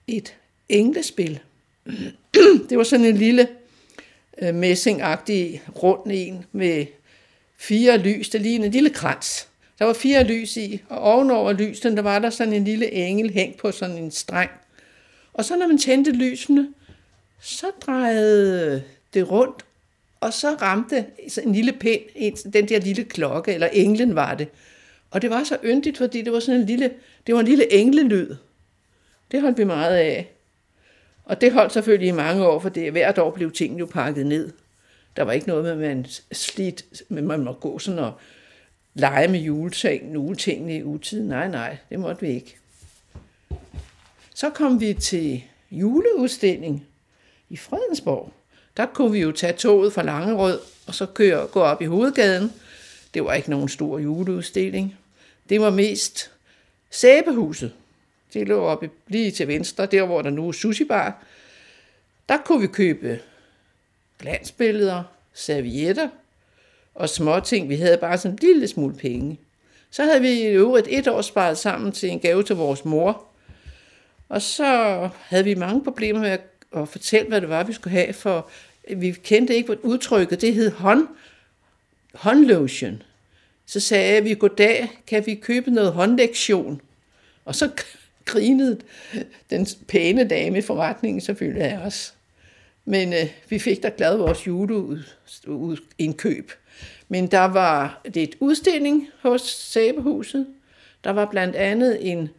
[0.07, 0.35] et
[0.69, 1.39] englespil.
[2.69, 3.47] det var sådan en lille
[4.41, 6.85] øh, messingagtig rund en med
[7.57, 9.48] fire lys, der lignede en lille krans.
[9.79, 13.33] Der var fire lys i, og ovenover lysene, der var der sådan en lille engel
[13.33, 14.49] hængt på sådan en streng.
[15.33, 16.67] Og så når man tændte lysene,
[17.41, 19.65] så drejede det rundt,
[20.19, 21.05] og så ramte
[21.43, 24.47] en lille pind, den der lille klokke, eller englen var det.
[25.11, 26.91] Og det var så yndigt, fordi det var sådan en lille,
[27.27, 28.35] det var en lille englelyd.
[29.31, 30.29] Det holdt vi meget af.
[31.25, 34.25] Og det holdt selvfølgelig i mange år, for det hvert år blev tingene jo pakket
[34.25, 34.51] ned.
[35.15, 38.13] Der var ikke noget med, at man slidt, men man må gå sådan og
[38.99, 41.27] lege med juletang, juletingene i utiden.
[41.27, 42.55] Nej, nej, det måtte vi ikke.
[44.35, 46.87] Så kom vi til juleudstilling
[47.49, 48.33] i Fredensborg.
[48.77, 52.53] Der kunne vi jo tage toget fra Langerød, og så køre, gå op i hovedgaden.
[53.13, 54.97] Det var ikke nogen stor juleudstilling.
[55.49, 56.31] Det var mest
[56.89, 57.73] sæbehuset.
[58.33, 61.23] Det lå oppe lige til venstre, der hvor der nu er sushi bar.
[62.29, 63.19] Der kunne vi købe
[64.19, 66.09] glansbilleder, servietter
[66.99, 67.69] og småting.
[67.69, 69.39] Vi havde bare sådan en lille smule penge.
[69.91, 73.25] Så havde vi i øvrigt et år sparet sammen til en gave til vores mor.
[74.29, 76.37] Og så havde vi mange problemer med
[76.75, 78.49] at fortælle, hvad det var, vi skulle have, for
[78.95, 80.41] vi kendte ikke udtrykket.
[80.41, 81.07] Det hed hånd,
[82.13, 83.03] håndlotion.
[83.65, 86.81] Så sagde jeg, vi goddag, kan vi købe noget håndlektion?
[87.45, 87.69] Og så
[88.25, 88.79] grinede
[89.49, 92.13] den pæne dame i forretningen selvfølgelig af os.
[92.85, 96.51] Men øh, vi fik da glad vores juleindkøb.
[97.09, 100.47] Men der var det et udstilling hos Sæbehuset.
[101.03, 102.29] Der var blandt andet en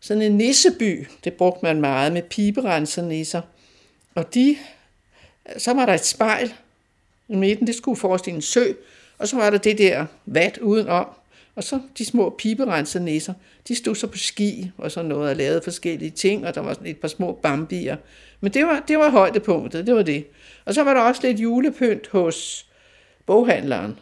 [0.00, 3.42] sådan en nisseby, det brugte man meget med piberensernisser.
[4.14, 4.56] Og de,
[5.58, 6.52] så var der et spejl
[7.28, 8.72] i midten, det skulle forestille en sø,
[9.18, 11.06] og så var der det der vat udenom,
[11.54, 13.34] og så de små piberensernisser,
[13.68, 16.78] de stod så på ski og sådan noget og lavede forskellige ting, og der var
[16.84, 17.96] et par små bambier.
[18.40, 20.26] Men det var, det var højdepunktet, det var det.
[20.64, 22.65] Og så var der også lidt julepynt hos
[23.26, 23.98] boghandleren.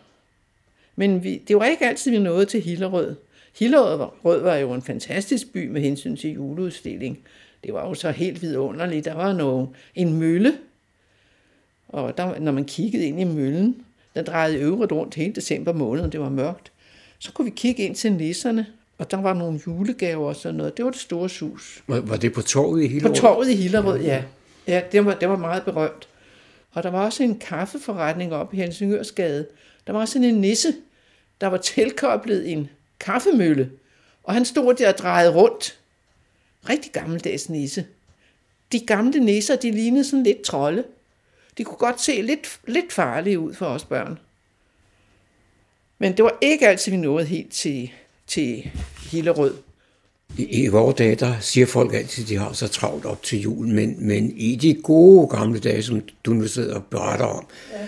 [0.97, 3.15] Men vi, det var ikke altid, vi nåede til Hillerød.
[3.59, 7.19] Hillerød var jo en fantastisk by med hensyn til juleudstilling.
[7.65, 9.05] Det var jo så helt vidunderligt.
[9.05, 10.59] Der var noget, en mølle,
[11.89, 13.77] og der, når man kiggede ind i møllen,
[14.15, 16.73] der drejede øvrigt rundt hele december måned, og det var mørkt.
[17.19, 18.67] Så kunne vi kigge ind til nisserne,
[18.99, 20.77] og der var nogle julegaver og sådan noget.
[20.77, 21.83] Det var det store sus.
[21.87, 23.15] Var, det på torvet i Hillerød?
[23.15, 24.23] På torvet i Hillerød, ja.
[24.67, 26.09] Ja, det var, det var meget berømt.
[26.75, 29.47] Og der var også en kaffeforretning op i Helsingørsgade.
[29.87, 30.75] Der var også en nisse,
[31.41, 32.69] der var tilkoblet en
[33.01, 33.71] kaffemølle.
[34.25, 35.79] Og han stod der og drejede rundt.
[36.69, 37.87] Rigtig gammeldags nisse.
[38.73, 40.85] De gamle nisser, de lignede sådan lidt trolde.
[41.59, 44.19] De kunne godt se lidt, lidt farlige ud for os børn.
[45.99, 47.93] Men det var ikke altid, vi nåede helt til,
[48.27, 48.71] til
[49.11, 49.55] Hillerød.
[50.39, 53.69] I, vores dage, der siger folk altid, at de har så travlt op til jul,
[53.69, 57.79] men, men i de gode gamle dage, som du nu sidder og beretter om, ja.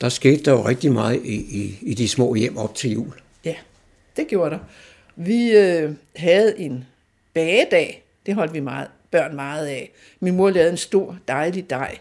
[0.00, 3.12] der skete der jo rigtig meget i, i, i de små hjem op til jul.
[3.44, 3.54] Ja,
[4.16, 4.58] det gjorde der.
[5.16, 6.84] Vi øh, havde en
[7.34, 9.90] bagedag, det holdt vi meget, børn meget af.
[10.20, 11.98] Min mor lavede en stor, dejlig dej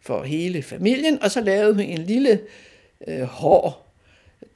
[0.00, 2.40] for hele familien, og så lavede hun en lille
[3.08, 3.84] øh, hård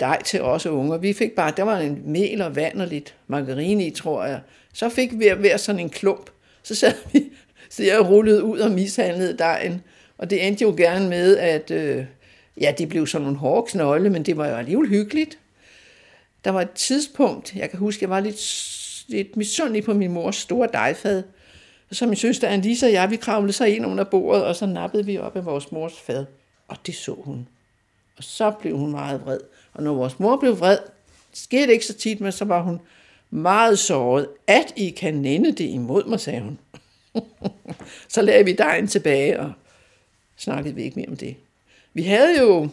[0.00, 0.98] dej til os unger.
[0.98, 4.40] Vi fik bare, der var en mel og vand og lidt margarine i, tror jeg.
[4.72, 6.30] Så fik vi hver sådan en klump.
[6.62, 7.24] Så sad vi,
[7.70, 9.82] så jeg rullede ud og mishandlede dejen.
[10.18, 12.04] Og det endte jo gerne med, at øh,
[12.60, 15.38] ja, det blev sådan nogle hårde knolde, men det var jo alligevel hyggeligt.
[16.44, 18.40] Der var et tidspunkt, jeg kan huske, jeg var lidt,
[19.08, 21.22] lidt misundelig på min mors store dejfad.
[21.90, 24.66] Og så min søster Annelise og jeg, vi kravlede så ind under bordet, og så
[24.66, 26.26] nappede vi op af vores mors fad.
[26.68, 27.48] Og det så hun.
[28.16, 29.40] Og så blev hun meget vred.
[29.74, 30.78] Og når vores mor blev vred,
[31.30, 32.80] det skete ikke så tit, men så var hun
[33.30, 36.58] meget såret, at I kan nænde det imod mig, sagde hun.
[38.08, 39.52] så lagde vi dejen tilbage, og
[40.36, 41.36] snakkede vi ikke mere om det.
[41.94, 42.68] Vi havde jo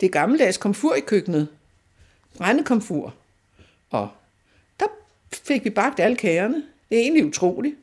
[0.00, 1.48] det gammeldags komfur i køkkenet.
[2.38, 3.14] Brændekomfur.
[3.90, 4.08] Og
[4.80, 4.86] der
[5.32, 6.62] fik vi bagt alle kagerne.
[6.88, 7.76] Det er egentlig utroligt.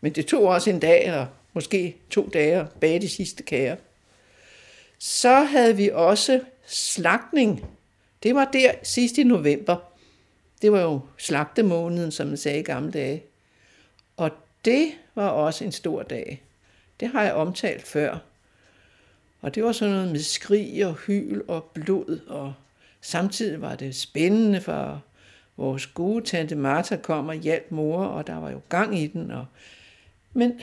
[0.00, 3.76] Men det tog også en dag, eller måske to dage, at bage de sidste kager.
[4.98, 7.64] Så havde vi også slagtning.
[8.22, 9.76] Det var der sidst i november.
[10.62, 13.22] Det var jo slagtemåneden, som man sagde i gamle dage.
[14.16, 14.30] Og
[14.64, 16.42] det var også en stor dag.
[17.00, 18.18] Det har jeg omtalt før.
[19.40, 22.54] Og det var sådan noget med skrig og hyl og blod, og
[23.00, 25.02] samtidig var det spændende, for
[25.56, 29.30] vores gode tante Martha kom og hjalp mor, og der var jo gang i den.
[29.30, 29.46] Og...
[30.32, 30.60] Men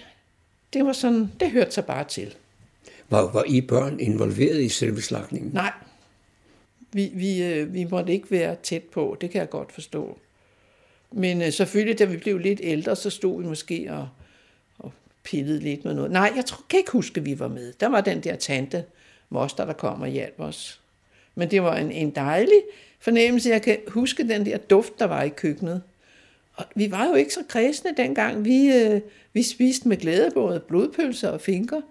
[0.73, 2.35] det var sådan, det hørte sig bare til.
[3.09, 5.51] Var, var I børn involveret i selve slagningen?
[5.53, 5.73] Nej.
[6.95, 10.17] Vi, vi, øh, vi måtte ikke være tæt på, det kan jeg godt forstå.
[11.11, 14.09] Men øh, selvfølgelig, da vi blev lidt ældre, så stod vi måske og,
[14.79, 14.93] og
[15.23, 16.11] pillede lidt med noget.
[16.11, 17.73] Nej, jeg tror, kan ikke huske, at vi var med.
[17.79, 18.83] Der var den der tante,
[19.29, 20.79] moster, der kom og hjalp os.
[21.35, 22.61] Men det var en, en dejlig
[22.99, 23.49] fornemmelse.
[23.49, 25.81] Jeg kan huske den der duft, der var i køkkenet.
[26.53, 28.45] Og vi var jo ikke så kredsende dengang.
[28.45, 29.01] Vi, øh,
[29.33, 31.81] vi spiste med glæde både blodpølser og finker.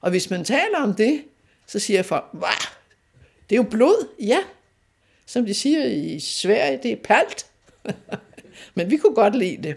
[0.00, 1.22] Og hvis man taler om det,
[1.66, 2.75] så siger folk, hvad?
[3.50, 4.38] Det er jo blod, ja.
[5.26, 7.46] Som de siger i Sverige, det er palt.
[8.74, 9.76] Men vi kunne godt lide det.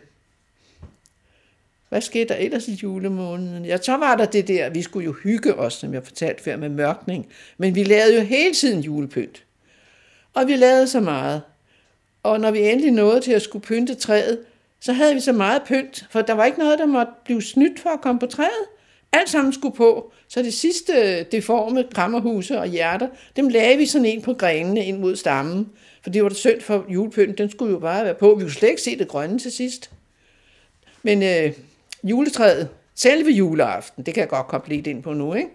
[1.90, 3.66] Hvad skete der ellers i julemåneden?
[3.66, 6.58] Ja, så var der det der, vi skulle jo hygge os, som jeg fortalte før,
[6.58, 7.28] med mørkning.
[7.58, 9.44] Men vi lavede jo hele tiden julepynt.
[10.34, 11.42] Og vi lavede så meget.
[12.24, 14.40] Og når vi endelig nåede til at skulle pynte træet,
[14.80, 17.80] så havde vi så meget pynt, for der var ikke noget, der måtte blive snydt
[17.80, 18.66] for at komme på træet.
[19.12, 20.12] Alt sammen skulle på.
[20.28, 25.00] Så det sidste deforme krammerhuse og hjerter, dem lagde vi sådan en på grenene ind
[25.00, 25.70] mod stammen.
[26.02, 28.36] For det var det synd for julepynten, den skulle jo bare være på.
[28.36, 29.92] Vi kunne slet ikke se det grønne til sidst.
[31.04, 31.54] Men øh,
[32.04, 35.50] juletræet, selve juleaften, det kan jeg godt komme lidt ind på nu, ikke?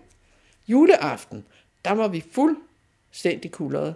[0.69, 1.45] Juleaften,
[1.85, 3.95] der var vi fuldstændig kuldrede.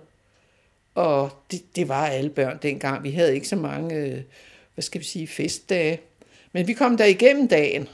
[0.95, 3.03] Og det, det var alle børn dengang.
[3.03, 4.21] Vi havde ikke så mange, øh,
[4.75, 6.01] hvad skal vi sige, festdage.
[6.53, 7.89] Men vi kom der igennem dagen.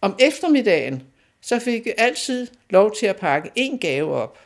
[0.00, 1.02] Om eftermiddagen,
[1.40, 4.38] så fik jeg altid lov til at pakke en gave op.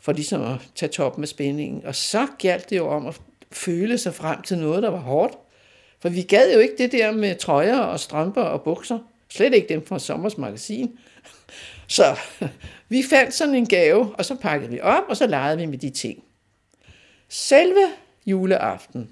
[0.00, 1.86] For ligesom at tage toppen af spændingen.
[1.86, 3.20] Og så galt det jo om at
[3.52, 5.38] føle sig frem til noget, der var hårdt.
[5.98, 8.98] For vi gad jo ikke det der med trøjer og strømper og bukser.
[9.28, 10.98] Slet ikke dem fra Sommers Magasin.
[11.86, 12.18] Så
[12.88, 15.78] vi fandt sådan en gave, og så pakkede vi op, og så legede vi med
[15.78, 16.24] de ting.
[17.28, 17.86] Selve
[18.26, 19.10] juleaften,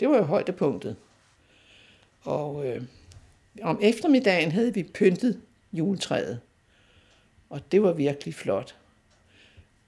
[0.00, 0.96] det var jo højdepunktet.
[2.22, 2.82] Og øh,
[3.62, 5.40] om eftermiddagen havde vi pyntet
[5.72, 6.40] juletræet.
[7.50, 8.74] Og det var virkelig flot.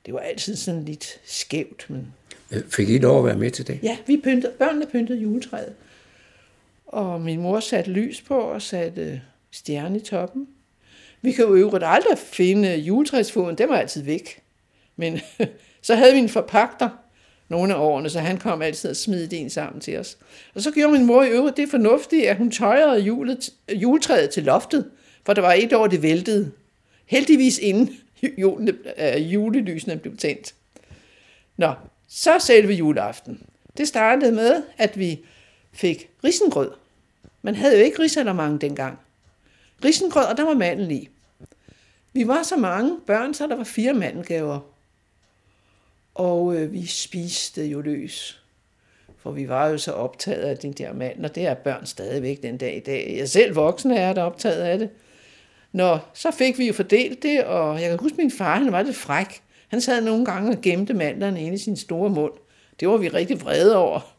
[0.07, 2.15] Det var altid sådan lidt skævt, men...
[2.69, 3.81] Fik I lov at være med til det?
[3.83, 5.75] Ja, vi pyntede, børnene pyntede juletræet.
[6.87, 10.49] Og min mor satte lys på og satte stjerne i toppen.
[11.23, 14.43] Vi kan jo øvrigt aldrig finde juletræsfoden, den var altid væk.
[14.97, 15.21] Men
[15.83, 16.89] så havde vi en forpagter
[17.49, 20.19] nogle af årene, så han kom altid og smide det ind sammen til os.
[20.55, 24.43] Og så gjorde min mor i øvrigt det fornuftige, at hun tøjrede julet, juletræet til
[24.43, 24.91] loftet,
[25.25, 26.51] for der var et år, det væltede.
[27.07, 27.91] Heldigvis inden
[28.39, 30.55] julene, øh, julelysene blev tændt.
[31.57, 31.73] Nå,
[32.09, 33.43] så selve juleaften.
[33.77, 35.21] Det startede med, at vi
[35.73, 36.71] fik risengrød.
[37.43, 38.99] Man havde jo ikke risalermang dengang.
[39.85, 41.09] Risengrød, og der var mandel i.
[42.13, 44.61] Vi var så mange børn, så der var fire mandelgaver.
[46.19, 48.43] Og øh, vi spiste jo løs.
[49.19, 52.43] For vi var jo så optaget af den der mand, og det er børn stadigvæk
[52.43, 53.15] den dag i dag.
[53.19, 54.91] Jeg selv voksne er der optaget af det.
[55.73, 58.83] Nå, så fik vi jo fordelt det, og jeg kan huske, min far, han var
[58.83, 59.43] lidt fræk.
[59.69, 62.33] Han sad nogle gange og gemte mandlerne inde i sin store mund.
[62.81, 64.15] Det var vi rigtig vrede over.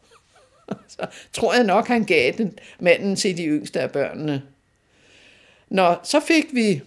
[0.88, 4.43] så tror jeg nok, han gav den manden til de yngste af børnene.
[5.70, 6.82] Nå, så fik vi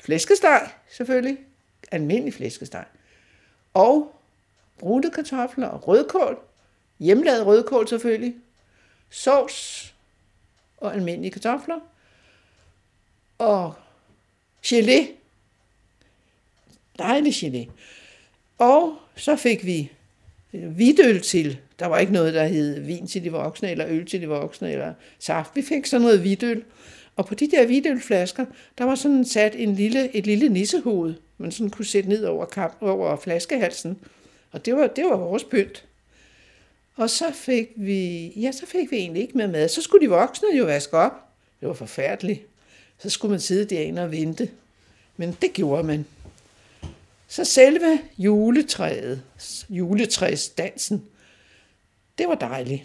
[0.00, 1.36] flæskesteg, selvfølgelig.
[1.90, 2.84] Almindelig flæskesteg.
[3.74, 4.14] Og
[4.78, 6.38] brune kartofler og rødkål.
[6.98, 8.34] Hjemmelavet rødkål selvfølgelig.
[9.10, 9.94] Sovs
[10.76, 11.80] og almindelige kartofler.
[13.38, 13.74] Og
[14.66, 15.06] gelé.
[16.98, 17.70] Dejlig gelé.
[18.58, 19.92] Og så fik vi
[20.52, 21.58] øh, hvidøl til.
[21.78, 24.72] Der var ikke noget, der hed vin til de voksne, eller øl til de voksne,
[24.72, 25.56] eller saft.
[25.56, 26.64] Vi fik sådan noget hvidøl.
[27.16, 28.46] Og på de der hvidølflasker,
[28.78, 32.46] der var sådan sat en lille, et lille nissehoved, man sådan kunne sætte ned over,
[32.46, 33.98] kamp, over flaskehalsen.
[34.52, 35.84] Og det var, det var vores pynt.
[36.96, 39.68] Og så fik vi, ja, så fik vi egentlig ikke mere mad.
[39.68, 41.12] Så skulle de voksne jo vaske op.
[41.60, 42.40] Det var forfærdeligt.
[42.98, 44.50] Så skulle man sidde derinde og vente.
[45.16, 46.06] Men det gjorde man.
[47.28, 49.22] Så selve juletræet,
[49.68, 51.04] juletræsdansen,
[52.18, 52.82] det var dejligt.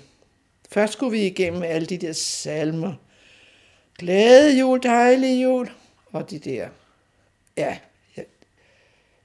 [0.70, 2.94] Først skulle vi igennem alle de der salmer.
[3.98, 5.72] Glade jul, dejlig jul.
[6.12, 6.70] Og de der,
[7.58, 7.78] ja,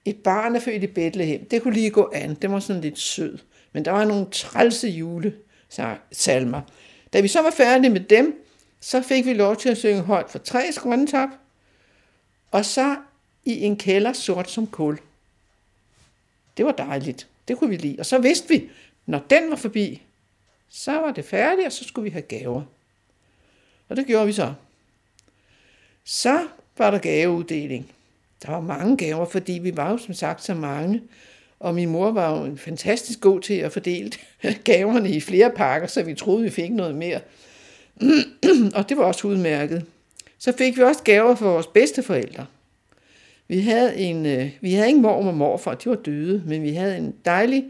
[0.04, 1.44] et barn er født i Bethlehem.
[1.44, 2.34] Det kunne lige gå an.
[2.34, 3.38] Det var sådan lidt sød.
[3.72, 6.60] Men der var nogle trælse julesalmer.
[7.12, 8.44] Da vi så var færdige med dem,
[8.80, 11.28] så fik vi lov til at synge højt for tre grøntop,
[12.50, 12.96] og så
[13.44, 14.98] i en kælder sort som kul.
[16.56, 17.28] Det var dejligt.
[17.48, 17.96] Det kunne vi lide.
[17.98, 18.70] Og så vidste vi,
[19.06, 20.02] når den var forbi,
[20.68, 22.62] så var det færdigt, og så skulle vi have gaver.
[23.88, 24.54] Og det gjorde vi så.
[26.04, 26.48] Så
[26.78, 27.92] var der gaveuddeling.
[28.42, 31.02] Der var mange gaver, fordi vi var jo som sagt så mange.
[31.60, 34.10] Og min mor var jo fantastisk god til at fordele
[34.64, 37.20] gaverne i flere pakker, så vi troede, vi fik noget mere.
[38.76, 39.84] og det var også udmærket.
[40.38, 42.46] Så fik vi også gaver for vores bedsteforældre.
[43.48, 46.70] Vi havde, en, øh, vi havde ingen mor og morfar, de var døde, men vi
[46.70, 47.64] havde en dejlig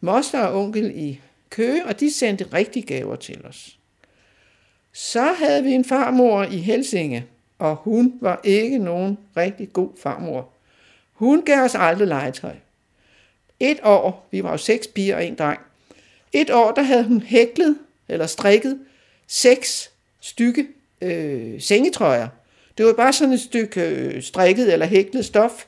[0.00, 3.78] moster og onkel i Køge, og de sendte rigtig gaver til os.
[4.92, 7.24] Så havde vi en farmor i Helsinge,
[7.58, 10.48] og hun var ikke nogen rigtig god farmor.
[11.12, 12.54] Hun gav os aldrig legetøj.
[13.60, 15.60] Et år, vi var jo seks piger og en dreng,
[16.32, 17.78] et år, der havde hun hæklet
[18.08, 18.78] eller strikket
[19.26, 19.90] seks
[20.20, 20.66] stykke
[21.00, 22.28] øh, sengetrøjer.
[22.78, 25.64] Det var bare sådan et stykke øh, strikket eller hæklet stof.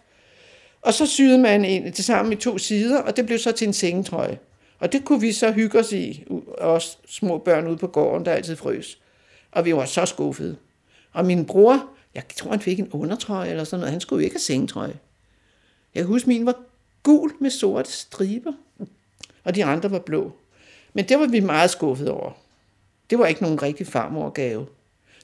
[0.82, 3.66] Og så syede man en til sammen i to sider, og det blev så til
[3.66, 4.38] en sengetrøje.
[4.78, 6.24] Og det kunne vi så hygge os i,
[6.58, 8.98] os små børn ude på gården, der altid frøs.
[9.52, 10.56] Og vi var så skuffede.
[11.16, 14.24] Og min bror, jeg tror han fik en undertrøje eller sådan noget, han skulle jo
[14.24, 14.94] ikke have sengetrøje.
[15.94, 16.54] Jeg kan huske, min var
[17.02, 18.52] gul med sorte striber,
[19.44, 20.32] og de andre var blå.
[20.94, 22.32] Men det var vi meget skuffet over.
[23.10, 24.66] Det var ikke nogen rigtig farmorgave.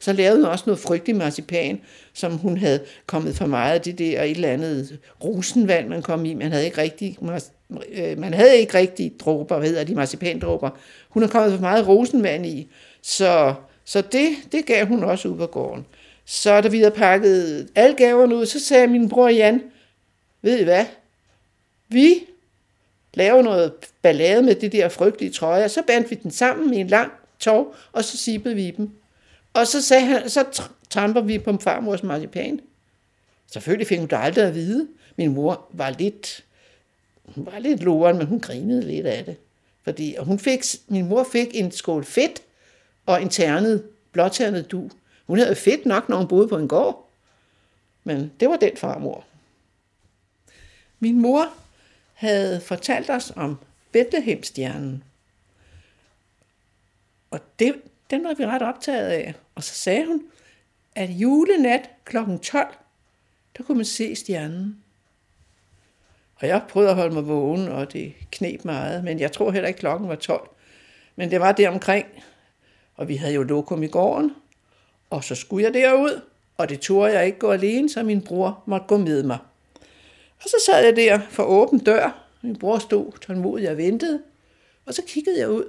[0.01, 1.81] Så lavede hun også noget frygtelig marcipan,
[2.13, 6.25] som hun havde kommet for meget af det der et eller andet rosenvand, man kom
[6.25, 6.35] i.
[6.35, 7.19] Man havde ikke rigtig,
[7.93, 10.71] øh, man havde ikke rigtig dråber, hvad hedder de, marcipandråber.
[11.09, 12.69] Hun har kommet for meget rosenvand i.
[13.03, 13.55] Så,
[13.85, 15.87] så det, det gav hun også ud på gården.
[16.25, 19.63] Så da vi havde pakket alle gaverne ud, så sagde min bror Jan,
[20.43, 20.85] ved I hvad?
[21.89, 22.27] Vi
[23.15, 23.73] laver noget
[24.03, 27.75] ballade med de der frygtelige trøjer, så bandt vi den sammen i en lang tov,
[27.93, 28.91] og så sippede vi dem.
[29.55, 32.61] Og så, sagde han, så tramper vi på farmors marcipan.
[33.53, 34.89] Selvfølgelig fik hun det aldrig at vide.
[35.17, 36.45] Min mor var lidt,
[37.25, 39.37] hun var lidt loren, men hun grinede lidt af det.
[39.85, 42.43] Fordi hun fik, min mor fik en skål fedt
[43.07, 44.91] og en ternet, blåternet du.
[45.27, 47.09] Hun havde fedt nok, når hun boede på en gård.
[48.05, 49.25] Men det var den farmor.
[50.99, 51.49] Min mor
[52.15, 53.59] havde fortalt os om
[53.93, 55.05] Bethlehemstjernen.
[57.31, 57.75] Og det,
[58.11, 59.35] den var vi ret optaget af.
[59.55, 60.23] Og så sagde hun,
[60.95, 62.17] at julenat kl.
[62.43, 62.75] 12,
[63.57, 64.83] der kunne man se stjernen.
[66.37, 69.69] Og jeg prøvede at holde mig vågen, og det knep meget, men jeg tror heller
[69.69, 70.49] ikke, klokken var 12.
[71.17, 72.07] Men det var der omkring,
[73.03, 74.33] og vi havde jo lokum i gården,
[75.11, 76.21] og så skulle jeg derud,
[76.59, 79.39] og det turde jeg ikke gå alene, så min bror måtte gå med mig.
[80.37, 84.23] Og så sad jeg der for åben dør, min bror stod tålmodig og ventede,
[84.87, 85.65] og så kiggede jeg ud,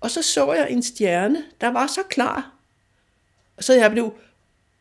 [0.00, 2.52] og så så jeg en stjerne, der var så klar.
[3.56, 4.12] Og så jeg blev,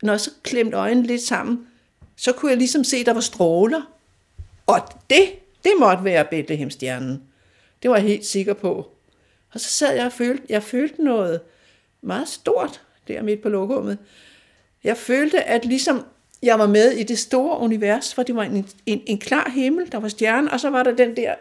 [0.01, 1.67] når jeg så klemte øjnene lidt sammen,
[2.15, 3.81] så kunne jeg ligesom se, at der var stråler.
[4.67, 4.79] Og
[5.09, 5.31] det,
[5.63, 7.23] det måtte være Bethlehemstjernen.
[7.83, 8.94] Det var jeg helt sikker på.
[9.55, 11.41] Og så sad jeg og følte, jeg følte noget
[12.01, 13.97] meget stort der midt på lokummet.
[14.83, 16.05] Jeg følte, at ligesom
[16.43, 19.91] jeg var med i det store univers, hvor det var en, en, en klar himmel,
[19.91, 21.35] der var stjerne, og så var der den der,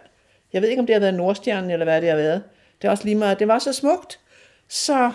[0.52, 2.42] jeg ved ikke, om det har været Nordstjernen, eller hvad det har været,
[2.82, 4.18] det er også lige meget, det var så smukt,
[4.68, 5.12] så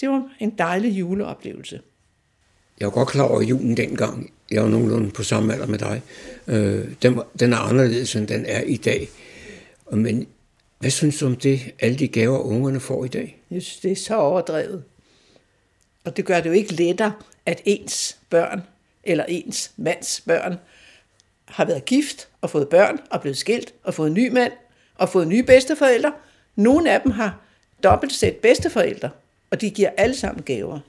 [0.00, 1.80] det var en dejlig juleoplevelse.
[2.80, 4.32] Jeg var godt klar over julen dengang.
[4.50, 6.02] Jeg var nogenlunde på samme alder med dig.
[6.46, 9.08] Øh, den, var, den er anderledes, end den er i dag.
[9.92, 10.26] Men
[10.82, 13.42] hvad synes du om det, alle de gaver, ungerne får i dag?
[13.50, 14.84] Jeg synes, det er så overdrevet.
[16.04, 17.12] Og det gør det jo ikke lettere,
[17.46, 18.62] at ens børn,
[19.04, 20.56] eller ens mands børn,
[21.44, 24.52] har været gift og fået børn og blevet skilt og fået en ny mand
[24.94, 26.12] og fået nye bedsteforældre,
[26.56, 27.40] nogle af dem har
[27.82, 29.10] dobbelt sæt bedsteforældre,
[29.50, 30.80] og de giver alle sammen gaver.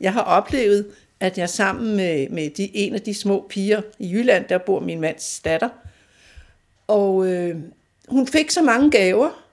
[0.00, 0.86] Jeg har oplevet,
[1.20, 4.80] at jeg sammen med, med de, en af de små piger i Jylland, der bor
[4.80, 5.68] min mands datter,
[6.86, 7.56] Og øh,
[8.10, 9.44] hun fik så mange gaver.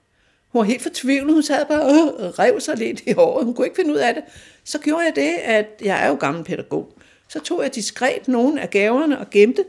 [0.48, 1.34] Hun var helt fortvivlet.
[1.34, 3.44] Hun sad bare og rev sig lidt i håret.
[3.44, 4.24] Hun kunne ikke finde ud af det.
[4.64, 6.92] Så gjorde jeg det, at jeg er jo gammel pædagog.
[7.28, 9.64] Så tog jeg diskret nogle af gaverne og gemte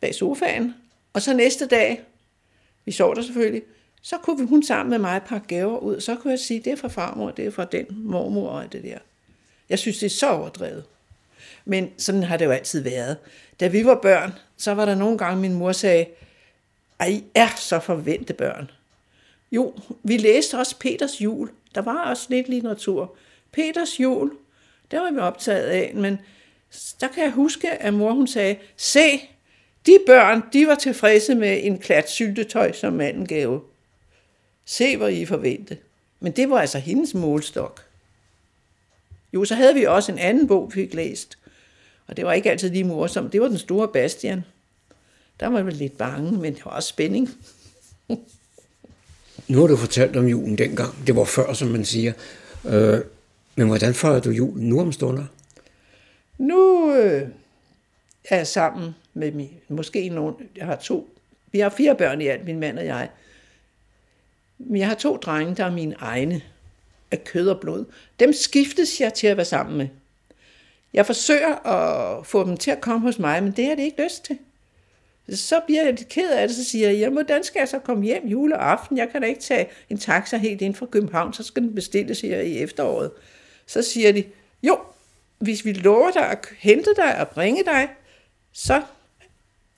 [0.00, 0.74] bag sofaen.
[1.12, 2.02] Og så næste dag,
[2.84, 3.62] vi sov der selvfølgelig,
[4.02, 6.00] så kunne hun sammen med mig pakke gaver ud.
[6.00, 8.82] Så kunne jeg sige, det er fra farmor, det er fra den mormor og det
[8.82, 8.98] der.
[9.68, 10.84] Jeg synes, det er så overdrevet.
[11.64, 13.16] Men sådan har det jo altid været.
[13.60, 16.06] Da vi var børn, så var der nogle gange, min mor sagde,
[17.02, 18.70] ej, I er så forvente børn.
[19.52, 21.50] Jo, vi læste også Peters jul.
[21.74, 23.16] Der var også lidt litteratur.
[23.52, 24.32] Peters jul,
[24.90, 26.18] der var vi optaget af, men
[27.00, 29.20] der kan jeg huske, at mor hun sagde, se,
[29.86, 33.64] de børn, de var tilfredse med en klat syltetøj som manden gav.
[34.64, 35.78] Se, hvor I forvente.
[36.20, 37.84] Men det var altså hendes målstok.
[39.34, 41.38] Jo, så havde vi også en anden bog, vi fik læst.
[42.06, 43.32] Og det var ikke altid lige morsomt.
[43.32, 44.44] Det var den store Bastian.
[45.42, 47.30] Der var jeg lidt bange, men det var også spænding.
[49.48, 51.06] nu har du fortalt om julen dengang.
[51.06, 52.12] Det var før, som man siger.
[52.64, 53.00] Øh,
[53.56, 55.24] men hvordan fejrer du julen nu om stunder?
[56.38, 57.28] Nu øh,
[58.24, 61.08] er jeg sammen med min, måske nogen, jeg har to,
[61.52, 63.08] vi har fire børn i alt, min mand og jeg.
[64.58, 66.42] Men jeg har to drenge, der er mine egne
[67.10, 67.84] af kød og blod.
[68.20, 69.88] Dem skiftes jeg til at være sammen med.
[70.92, 74.04] Jeg forsøger at få dem til at komme hos mig, men det har de ikke
[74.04, 74.38] lyst til.
[75.30, 77.78] Så bliver jeg lidt ked af det, så siger jeg, jamen, hvordan skal jeg så
[77.78, 78.98] komme hjem juleaften?
[78.98, 82.20] Jeg kan da ikke tage en taxa helt ind fra København, så skal den bestilles
[82.20, 83.10] her i efteråret.
[83.66, 84.24] Så siger de,
[84.62, 84.78] jo,
[85.38, 87.88] hvis vi lover dig at hente dig og bringe dig,
[88.52, 88.82] så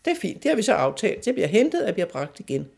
[0.05, 0.43] det er fint.
[0.43, 1.25] Det har vi så aftalt.
[1.25, 2.69] Det bliver hentet og bliver bragt igen.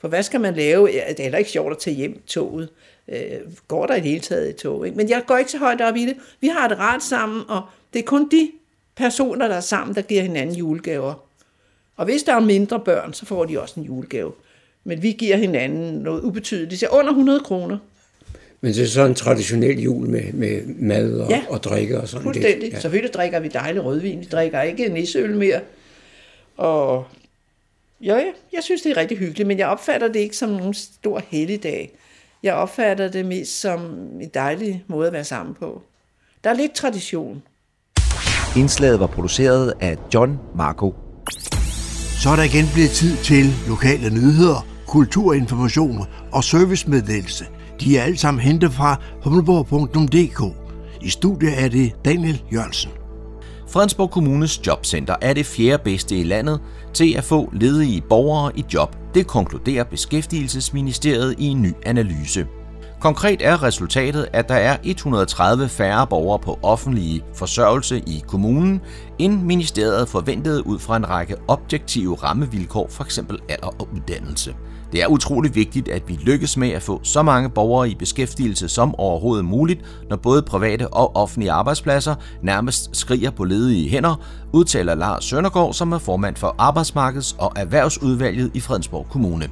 [0.00, 0.86] For hvad skal man lave?
[0.86, 2.68] Det er heller ikke sjovt at tage hjem toget.
[3.08, 4.86] Øh, går der i det hele taget i tog?
[4.86, 4.96] Ikke?
[4.96, 6.16] Men jeg går ikke så højt op i det.
[6.40, 7.62] Vi har det rart sammen, og
[7.92, 8.50] det er kun de
[8.96, 11.23] personer, der er sammen, der giver hinanden julegaver.
[11.96, 14.32] Og hvis der er mindre børn, så får de også en julegave.
[14.84, 16.80] Men vi giver hinanden noget ubetydeligt.
[16.80, 17.78] Det er under 100 kroner.
[18.60, 22.08] Men det er så en traditionel jul med, med mad og, ja, og drikke og
[22.08, 22.72] sådan fuldstændig.
[22.72, 22.80] Ja.
[22.80, 24.20] Selvfølgelig drikker vi dejlig rødvin.
[24.20, 25.60] Vi drikker ikke nisseøl mere.
[26.56, 27.06] Og
[28.00, 30.74] ja, ja, jeg synes, det er rigtig hyggeligt, men jeg opfatter det ikke som nogen
[30.74, 31.92] stor helligdag.
[32.42, 33.80] Jeg opfatter det mest som
[34.20, 35.82] en dejlig måde at være sammen på.
[36.44, 37.42] Der er lidt tradition.
[38.56, 40.94] Indslaget var produceret af John Marco.
[42.24, 47.44] Så er der igen blevet tid til lokale nyheder, kulturinformation og servicemeddelelse.
[47.80, 50.56] De er alle sammen hentet fra humleborg.dk.
[51.02, 52.90] I studiet er det Daniel Jørgensen.
[53.68, 56.60] Fredensborg Kommunes jobcenter er det fjerde bedste i landet
[56.94, 58.96] til at få ledige borgere i job.
[59.14, 62.46] Det konkluderer Beskæftigelsesministeriet i en ny analyse.
[63.04, 68.80] Konkret er resultatet, at der er 130 færre borgere på offentlige forsørgelse i kommunen,
[69.18, 73.18] end ministeriet forventede ud fra en række objektive rammevilkår, f.eks.
[73.18, 74.54] alder og uddannelse.
[74.92, 78.68] Det er utrolig vigtigt, at vi lykkes med at få så mange borgere i beskæftigelse
[78.68, 79.80] som overhovedet muligt,
[80.10, 84.20] når både private og offentlige arbejdspladser nærmest skriger på ledige hænder,
[84.52, 89.48] udtaler Lars Søndergaard, som er formand for Arbejdsmarkeds- og Erhvervsudvalget i Fredensborg Kommune.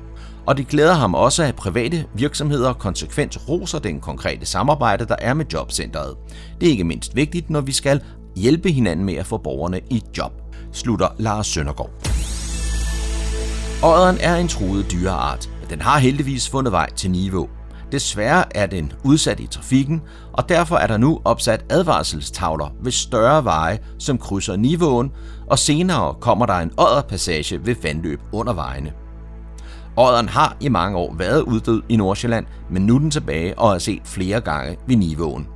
[0.46, 5.34] Og det glæder ham også, at private virksomheder konsekvent roser den konkrete samarbejde, der er
[5.34, 6.16] med jobcentret.
[6.60, 8.00] Det er ikke mindst vigtigt, når vi skal
[8.36, 10.32] hjælpe hinanden med at få borgerne i job,
[10.72, 11.90] slutter Lars Søndergaard.
[13.82, 17.48] Odderen er en truet dyreart, men den har heldigvis fundet vej til niveau.
[17.92, 23.44] Desværre er den udsat i trafikken, og derfor er der nu opsat advarselstavler ved større
[23.44, 25.12] veje, som krydser niveauen,
[25.46, 28.92] og senere kommer der en odderpassage ved vandløb under vejene.
[29.96, 33.74] Odderen har i mange år været uddød i Nordsjælland, men nu er den tilbage og
[33.74, 35.46] er set flere gange ved niveauen.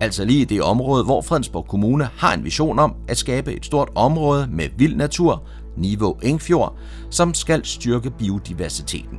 [0.00, 3.66] Altså lige i det område, hvor Fredensborg Kommune har en vision om at skabe et
[3.66, 5.42] stort område med vild natur,
[5.76, 6.76] Niveau Engfjord,
[7.10, 9.18] som skal styrke biodiversiteten.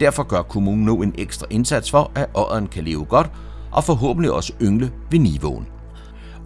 [0.00, 3.30] Derfor gør kommunen nu en ekstra indsats for, at odderen kan leve godt
[3.72, 5.66] og forhåbentlig også yngle ved niveauen.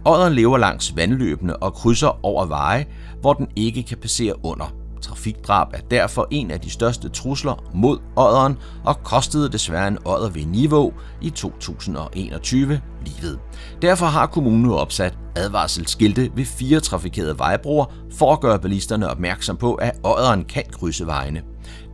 [0.05, 2.85] Odderen lever langs vandløbene og krydser over veje,
[3.21, 4.84] hvor den ikke kan passere under.
[5.01, 10.29] Trafikdrab er derfor en af de største trusler mod odderen og kostede desværre en odder
[10.29, 13.39] ved niveau i 2021 livet.
[13.81, 19.57] Derfor har kommunen nu opsat advarselsskilte ved fire trafikerede vejbroer for at gøre bilisterne opmærksom
[19.57, 21.41] på, at odderen kan krydse vejene.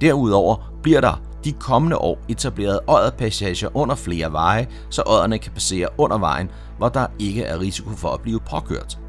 [0.02, 5.88] Derudover bliver der de kommende år etableret odderpassager under flere veje, så odderne kan passere
[5.98, 9.00] under vejen, hvor der ikke er risiko for at blive påkørt.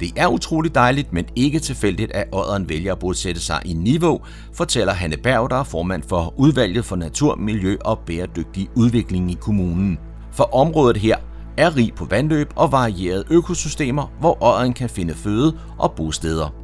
[0.00, 4.20] Det er utroligt dejligt, men ikke tilfældigt, at odderen vælger at bosætte sig i niveau,
[4.52, 9.36] fortæller Hanne Berg, der er formand for udvalget for natur, miljø og bæredygtig udvikling i
[9.40, 9.98] kommunen.
[10.32, 11.16] For området her
[11.56, 16.54] er rig på vandløb og varierede økosystemer, hvor odderen kan finde føde og bosteder.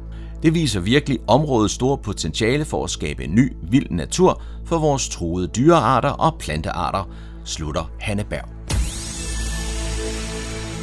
[0.43, 5.09] Det viser virkelig områdets store potentiale for at skabe en ny, vild natur for vores
[5.09, 7.09] truede dyrearter og plantearter,
[7.45, 8.56] slutter Hanne Berg.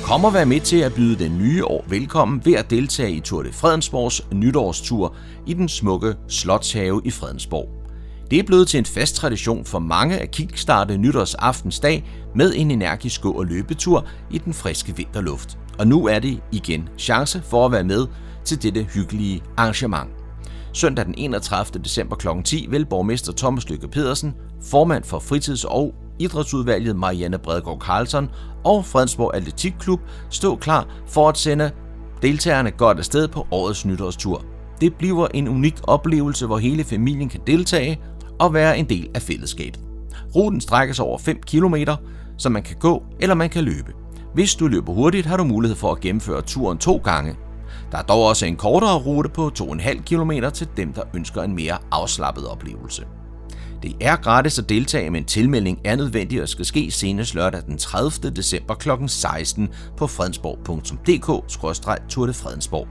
[0.05, 3.21] Kom og vær med til at byde den nye år velkommen ved at deltage i
[3.21, 5.15] Tour de Fredensborgs nytårstur
[5.47, 7.69] i den smukke Slotshave i Fredensborg.
[8.31, 13.23] Det er blevet til en fast tradition for mange at kickstarte nytårsaftensdag med en energisk
[13.23, 15.59] gå- og løbetur i den friske vinterluft.
[15.79, 18.07] Og nu er det igen chance for at være med
[18.45, 20.11] til dette hyggelige arrangement.
[20.73, 21.85] Søndag den 31.
[21.85, 22.29] december kl.
[22.45, 28.31] 10 vil borgmester Thomas Lykke Pedersen, formand for fritids- og idrætsudvalget Marianne Bredgaard Carlson
[28.65, 30.01] og Fredensborg Atletikklub
[30.31, 31.71] stå klar for at sende
[32.23, 34.45] deltagerne godt afsted på årets nytårstur.
[34.81, 38.01] Det bliver en unik oplevelse, hvor hele familien kan deltage
[38.39, 39.81] og være en del af fællesskabet.
[40.35, 41.75] Ruten strækker sig over 5 km,
[42.37, 43.93] så man kan gå eller man kan løbe.
[44.35, 47.37] Hvis du løber hurtigt, har du mulighed for at gennemføre turen to gange.
[47.93, 51.55] Der er dog også en kortere rute på 2,5 km til dem, der ønsker en
[51.55, 53.05] mere afslappet oplevelse.
[53.83, 57.79] Det er gratis at deltage, men tilmelding er nødvendig og skal ske senest lørdag den
[57.79, 58.31] 30.
[58.31, 58.91] december kl.
[59.07, 62.89] 16 på fredensborg.dk-tour de Fredensborg.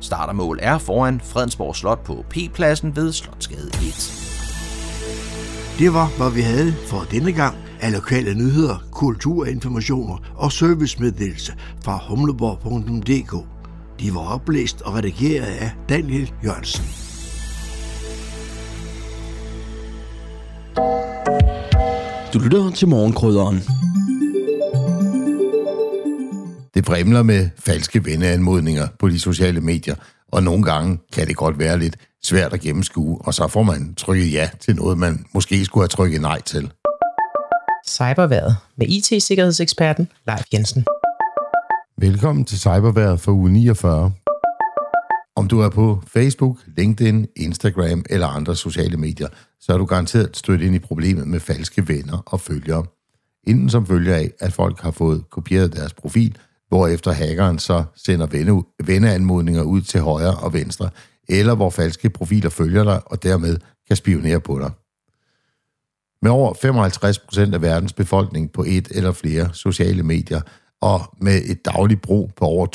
[0.00, 4.24] Startermål er foran Fredensborg Slot på P-pladsen ved Slotsgade 1.
[5.78, 11.52] Det var, hvad vi havde for denne gang af lokale nyheder, kulturinformationer og servicemeddelelse
[11.84, 13.46] fra humleborg.dk.
[14.00, 17.07] De var oplæst og redigeret af Daniel Jørgensen.
[22.32, 23.56] Du lytter til morgenkrydderen.
[26.74, 29.94] Det vrimler med falske venneanmodninger på de sociale medier,
[30.32, 33.94] og nogle gange kan det godt være lidt svært at gennemskue, og så får man
[33.94, 36.70] trykket ja til noget, man måske skulle have trykket nej til.
[37.88, 40.84] Cyberværet med IT-sikkerhedseksperten Leif Jensen.
[41.98, 44.12] Velkommen til Cyberværet for uge 49.
[45.38, 49.28] Om du er på Facebook, LinkedIn, Instagram eller andre sociale medier,
[49.60, 52.84] så er du garanteret stødt ind i problemet med falske venner og følgere.
[53.46, 58.26] Inden som følger af, at folk har fået kopieret deres profil, hvorefter hackeren så sender
[58.26, 60.90] venne, venneanmodninger ud til højre og venstre,
[61.28, 64.70] eller hvor falske profiler følger dig og dermed kan spionere på dig.
[66.22, 66.54] Med over
[67.50, 70.40] 55% af verdens befolkning på et eller flere sociale medier,
[70.80, 72.66] og med et dagligt brug på over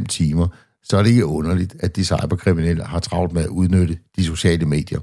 [0.00, 0.48] 2,5 timer,
[0.84, 4.66] så er det ikke underligt, at de cyberkriminelle har travlt med at udnytte de sociale
[4.66, 5.00] medier.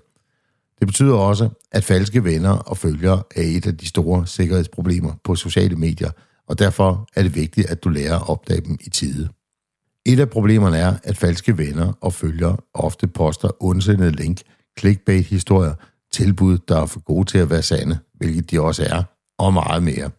[0.80, 5.36] Det betyder også, at falske venner og følgere er et af de store sikkerhedsproblemer på
[5.36, 6.10] sociale medier,
[6.48, 9.30] og derfor er det vigtigt, at du lærer at opdage dem i tide.
[10.06, 14.42] Et af problemerne er, at falske venner og følgere ofte poster ondsindede link,
[14.80, 15.74] clickbait-historier,
[16.12, 19.04] tilbud, der er for gode til at være sande, hvilket de også er,
[19.38, 20.10] og meget mere.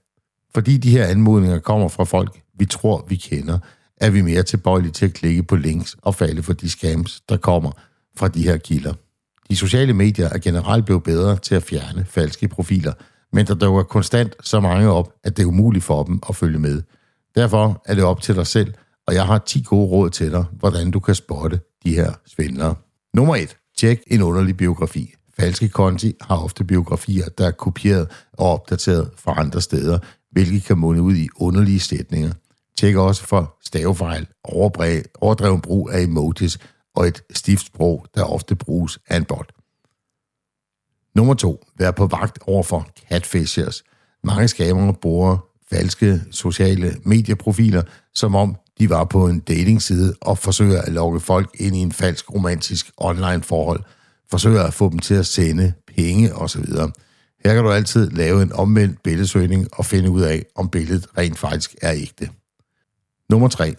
[0.55, 3.59] Fordi de her anmodninger kommer fra folk, vi tror, vi kender,
[4.03, 7.37] er vi mere tilbøjelige til at klikke på links og falde for de scams, der
[7.37, 7.71] kommer
[8.17, 8.93] fra de her kilder.
[9.51, 12.93] De sociale medier er generelt blevet bedre til at fjerne falske profiler,
[13.33, 16.59] men der dukker konstant så mange op, at det er umuligt for dem at følge
[16.59, 16.83] med.
[17.35, 18.75] Derfor er det op til dig selv,
[19.07, 22.75] og jeg har 10 gode råd til dig, hvordan du kan spotte de her svindlere.
[23.15, 23.57] Nummer 1.
[23.79, 25.15] Tjek en underlig biografi.
[25.39, 29.99] Falske konti har ofte biografier, der er kopieret og opdateret fra andre steder,
[30.33, 32.33] hvilket kan munde ud i underlige sætninger.
[32.79, 36.59] Tjek også for stavefejl, overdreven brug af emojis
[36.95, 39.53] og et stift sprog, der ofte bruges af en bot.
[41.15, 41.65] Nummer 2.
[41.79, 43.85] Vær på vagt over for catfishers.
[44.25, 45.39] Mange skamere bruger
[45.71, 47.83] falske sociale medieprofiler,
[48.15, 51.93] som om de var på en datingside og forsøger at lokke folk ind i en
[51.93, 53.81] falsk romantisk online forhold,
[54.31, 56.65] forsøger at få dem til at sende penge osv.
[57.45, 61.39] Her kan du altid lave en omvendt billedsøgning og finde ud af, om billedet rent
[61.39, 62.31] faktisk er ægte.
[63.33, 63.75] Nummer 3.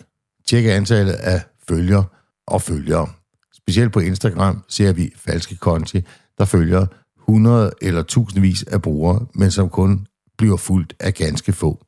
[0.47, 2.03] Tjek antallet af følger
[2.47, 3.07] og følgere.
[3.53, 6.01] Specielt på Instagram ser vi falske konti,
[6.37, 6.85] der følger
[7.19, 11.85] 100 eller tusindvis af brugere, men som kun bliver fuldt af ganske få.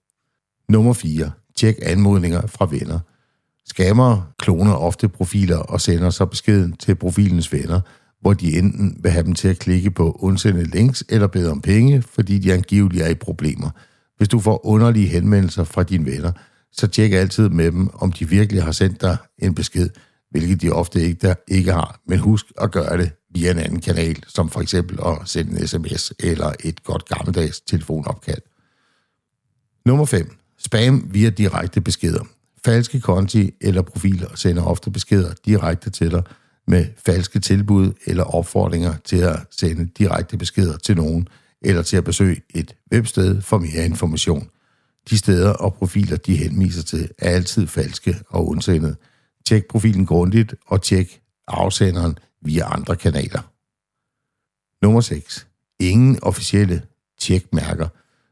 [0.70, 1.32] Nummer 4.
[1.55, 2.99] Tjek anmodninger fra venner.
[3.66, 7.82] Scammer kloner ofte profiler og sender så beskeden til profilens venner,
[8.22, 11.61] hvor de enten vil have dem til at klikke på undsendte links eller bede om
[11.61, 13.70] penge, fordi de angiveligt er i problemer.
[14.18, 16.32] Hvis du får underlige henvendelser fra dine venner,
[16.78, 19.89] så tjek altid med dem, om de virkelig har sendt dig en besked,
[20.32, 21.99] hvilket de ofte ikke, der ikke har.
[22.07, 25.67] Men husk at gøre det via en anden kanal, som for eksempel at sende en
[25.67, 28.41] sms eller et godt gammeldags telefonopkald.
[29.86, 30.38] Nummer 5.
[30.57, 32.23] Spam via direkte beskeder.
[32.65, 36.23] Falske konti eller profiler sender ofte beskeder direkte til dig
[36.67, 41.28] med falske tilbud eller opfordringer til at sende direkte beskeder til nogen
[41.61, 44.49] eller til at besøge et websted for mere information.
[45.10, 48.97] De steder og profiler, de henviser til, er altid falske og ondsindet.
[49.45, 53.41] Tjek profilen grundigt og tjek afsenderen via andre kanaler.
[54.86, 55.47] Nummer 6.
[55.80, 56.82] Ingen officielle
[57.20, 57.88] tjekmærker.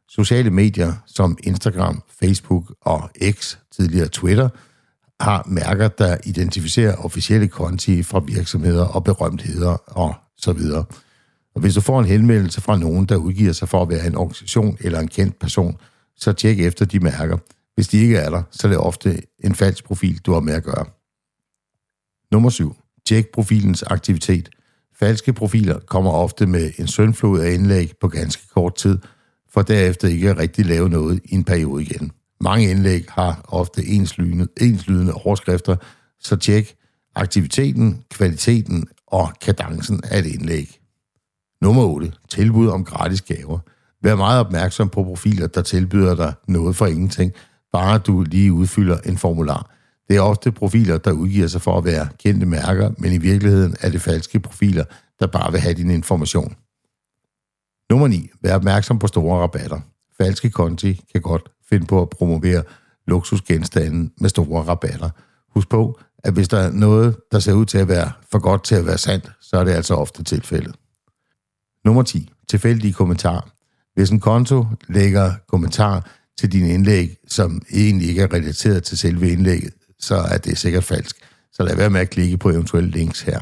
[0.09, 4.49] Sociale medier som Instagram, Facebook og X, tidligere Twitter,
[5.19, 10.85] har mærker, der identificerer officielle konti fra virksomheder og berømtheder og så videre.
[11.55, 14.15] Og hvis du får en henvendelse fra nogen, der udgiver sig for at være en
[14.15, 15.77] organisation eller en kendt person,
[16.15, 17.37] så tjek efter de mærker.
[17.75, 20.53] Hvis de ikke er der, så er det ofte en falsk profil, du har med
[20.53, 20.85] at gøre.
[22.31, 22.75] Nummer 7.
[23.05, 24.49] Tjek profilens aktivitet.
[24.99, 28.99] Falske profiler kommer ofte med en søndflod af indlæg på ganske kort tid,
[29.49, 32.11] for derefter ikke at rigtig lave noget i en periode igen.
[32.41, 35.75] Mange indlæg har ofte enslydende, enslydende overskrifter,
[36.19, 36.75] så tjek
[37.15, 40.79] aktiviteten, kvaliteten og kadencen af et indlæg.
[41.61, 42.11] Nummer 8.
[42.29, 43.59] Tilbud om gratis gaver.
[44.03, 47.31] Vær meget opmærksom på profiler, der tilbyder dig noget for ingenting,
[47.71, 49.69] bare du lige udfylder en formular.
[50.07, 53.75] Det er ofte profiler, der udgiver sig for at være kendte mærker, men i virkeligheden
[53.81, 54.83] er det falske profiler,
[55.19, 56.55] der bare vil have din information.
[57.89, 58.29] Nummer 9.
[58.41, 59.79] Vær opmærksom på store rabatter.
[60.17, 62.63] Falske konti kan godt finde på at promovere
[63.07, 65.09] luksusgenstande med store rabatter.
[65.53, 68.63] Husk på, at hvis der er noget, der ser ud til at være for godt
[68.63, 70.75] til at være sandt, så er det altså ofte tilfældet.
[71.85, 72.31] Nummer 10.
[72.49, 73.49] Tilfældige kommentarer.
[73.95, 79.29] Hvis en konto lægger kommentar til dine indlæg, som egentlig ikke er relateret til selve
[79.29, 81.15] indlægget, så er det sikkert falsk.
[81.51, 83.39] Så lad være med at klikke på eventuelle links her.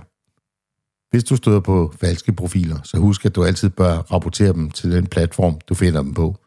[1.12, 4.92] Hvis du støder på falske profiler, så husk, at du altid bør rapportere dem til
[4.92, 6.38] den platform, du finder dem på.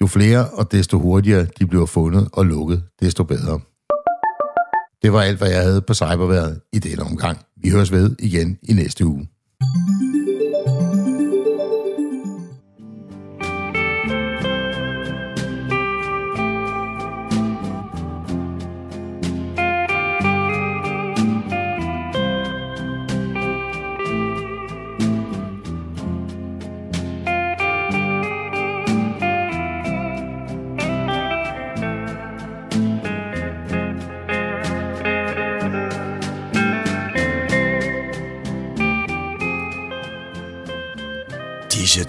[0.00, 3.60] Jo flere og desto hurtigere de bliver fundet og lukket, desto bedre.
[5.02, 7.38] Det var alt, hvad jeg havde på cyberværet i denne omgang.
[7.62, 9.28] Vi høres ved igen i næste uge.